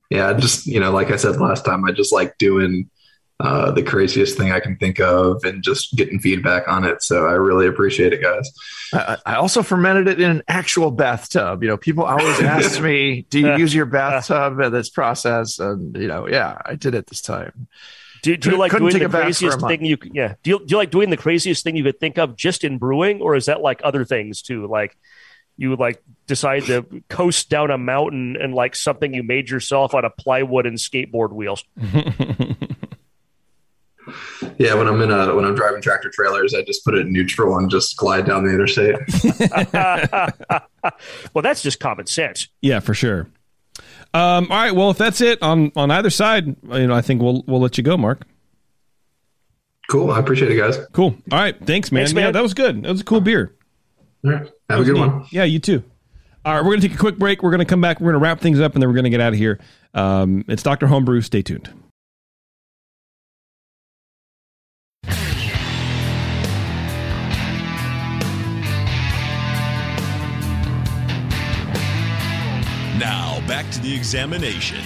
[0.09, 2.89] yeah, just you know, like I said last time, I just like doing
[3.39, 7.03] uh, the craziest thing I can think of and just getting feedback on it.
[7.03, 8.51] So I really appreciate it, guys.
[8.93, 11.61] I, I also fermented it in an actual bathtub.
[11.61, 15.95] You know, people always ask me, "Do you use your bathtub in this process?" And
[15.95, 17.67] you know, yeah, I did it this time.
[18.23, 20.33] Do, do you like couldn't doing the a bath for a craziest thing you yeah?
[20.41, 22.79] Do you, do you like doing the craziest thing you could think of just in
[22.79, 24.65] brewing, or is that like other things too?
[24.65, 24.97] Like
[25.57, 29.93] you would like decide to coast down a mountain and like something you made yourself
[29.93, 31.63] out of plywood and skateboard wheels.
[34.57, 37.13] Yeah, when I'm in a when I'm driving tractor trailers, I just put it in
[37.13, 38.95] neutral and just glide down the interstate.
[41.33, 42.47] well, that's just common sense.
[42.61, 43.27] Yeah, for sure.
[44.13, 44.71] Um, all right.
[44.73, 47.77] Well, if that's it on on either side, you know, I think we'll we'll let
[47.77, 48.25] you go, Mark.
[49.89, 50.77] Cool, I appreciate it, guys.
[50.91, 51.15] Cool.
[51.31, 51.55] All right.
[51.65, 52.05] Thanks, man.
[52.05, 52.83] Thanks, Yeah, that was good.
[52.83, 53.55] That was a cool beer.
[54.25, 55.25] All right, have a good one.
[55.31, 55.83] Yeah, you too.
[56.43, 57.43] All right, we're gonna take a quick break.
[57.43, 57.99] We're gonna come back.
[57.99, 59.59] We're gonna wrap things up, and then we're gonna get out of here.
[59.93, 61.21] Um, it's Doctor Homebrew.
[61.21, 61.69] Stay tuned.
[73.47, 74.81] Back to the examination.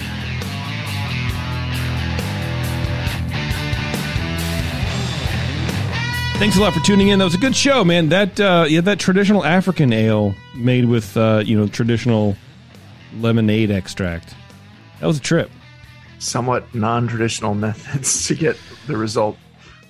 [6.38, 7.18] Thanks a lot for tuning in.
[7.20, 8.08] That was a good show, man.
[8.08, 12.36] That uh, yeah, that traditional African ale made with uh, you know traditional
[13.18, 14.34] lemonade extract.
[15.00, 15.50] That was a trip.
[16.18, 18.56] Somewhat non-traditional methods to get
[18.86, 19.36] the result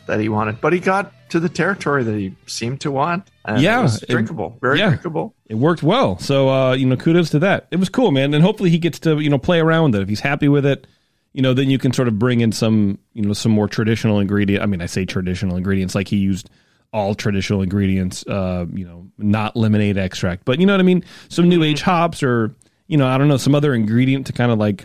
[0.07, 3.27] that he wanted, but he got to the territory that he seemed to want.
[3.45, 4.89] And Yeah, it was it- drinkable, very yeah.
[4.91, 5.35] drinkable.
[5.49, 6.19] It worked well.
[6.19, 7.67] So uh, you know, kudos to that.
[7.71, 8.33] It was cool, man.
[8.33, 10.03] And hopefully he gets to you know play around with it.
[10.03, 10.87] If he's happy with it,
[11.33, 14.21] you know, then you can sort of bring in some you know some more traditional
[14.21, 14.63] ingredient.
[14.63, 16.49] I mean, I say traditional ingredients like he used
[16.93, 18.27] all traditional ingredients.
[18.27, 21.05] Uh, you know, not lemonade extract, but you know what I mean.
[21.29, 22.55] Some new age hops or
[22.89, 24.85] you know, I don't know, some other ingredient to kind of like.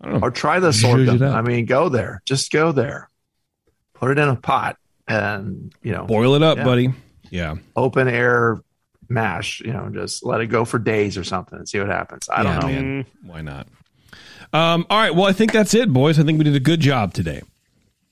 [0.00, 0.26] I don't know.
[0.26, 1.22] Or try the sorghum.
[1.22, 2.22] I mean, go there.
[2.24, 3.08] Just go there.
[3.94, 4.76] Put it in a pot
[5.08, 6.64] and you know Boil it up, Yeah.
[6.64, 6.88] buddy.
[7.30, 7.56] Yeah.
[7.76, 8.60] open air
[9.08, 9.60] mash.
[9.60, 12.28] You know, just let it go for days or something and see what happens.
[12.32, 12.66] I don't know.
[12.68, 13.06] man.
[13.24, 13.66] Why not?
[14.52, 15.14] Um, all right.
[15.14, 16.18] Well, I think that's it, boys.
[16.18, 17.42] I think we did a good job today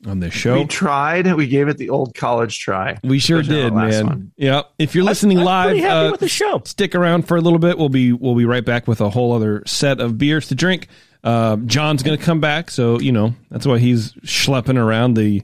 [0.07, 0.59] on this show.
[0.59, 1.33] We tried.
[1.35, 2.99] We gave it the old college try.
[3.03, 4.07] We sure did, man.
[4.07, 4.33] one.
[4.37, 4.63] Yeah.
[4.79, 6.61] If you're listening I'm live, happy uh, with the show.
[6.67, 7.79] stick around for a little bit.
[7.79, 10.89] We'll be we'll be right back with a whole other set of beers to drink.
[11.25, 15.43] Uh, John's going to come back, so you know that's why he's schlepping around the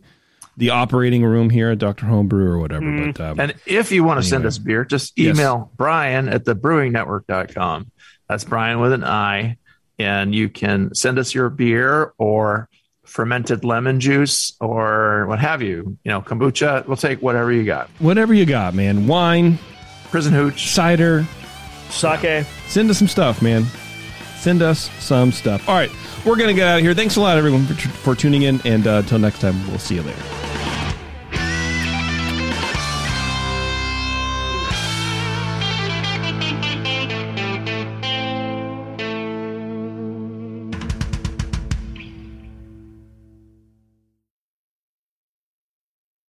[0.57, 2.85] the operating room here at Doctor Homebrew or whatever.
[2.85, 3.17] Mm.
[3.17, 5.37] But um, And if you want to send us beer, just Yes.
[5.37, 7.91] email Brian at the brewingnetwork.com.
[8.29, 9.57] That's Brian with an I.
[9.99, 12.69] And you can send us your beer or
[13.05, 15.97] fermented lemon juice or what have you.
[16.05, 16.87] You know, kombucha.
[16.87, 17.89] We'll take whatever you got.
[17.99, 19.07] whatever you got, man.
[19.07, 19.59] Wine,
[20.11, 20.69] Prison hooch.
[20.71, 21.27] cider.
[21.91, 22.47] Sake.
[22.69, 23.65] Send us some stuff, man.
[24.43, 25.69] Send us some stuff.
[25.69, 25.89] All right,
[26.27, 26.95] we're gonna get out of here.
[26.95, 29.95] Thanks a lot, everyone, for, for tuning in, and uh, until next time, we'll see
[29.95, 30.82] you later.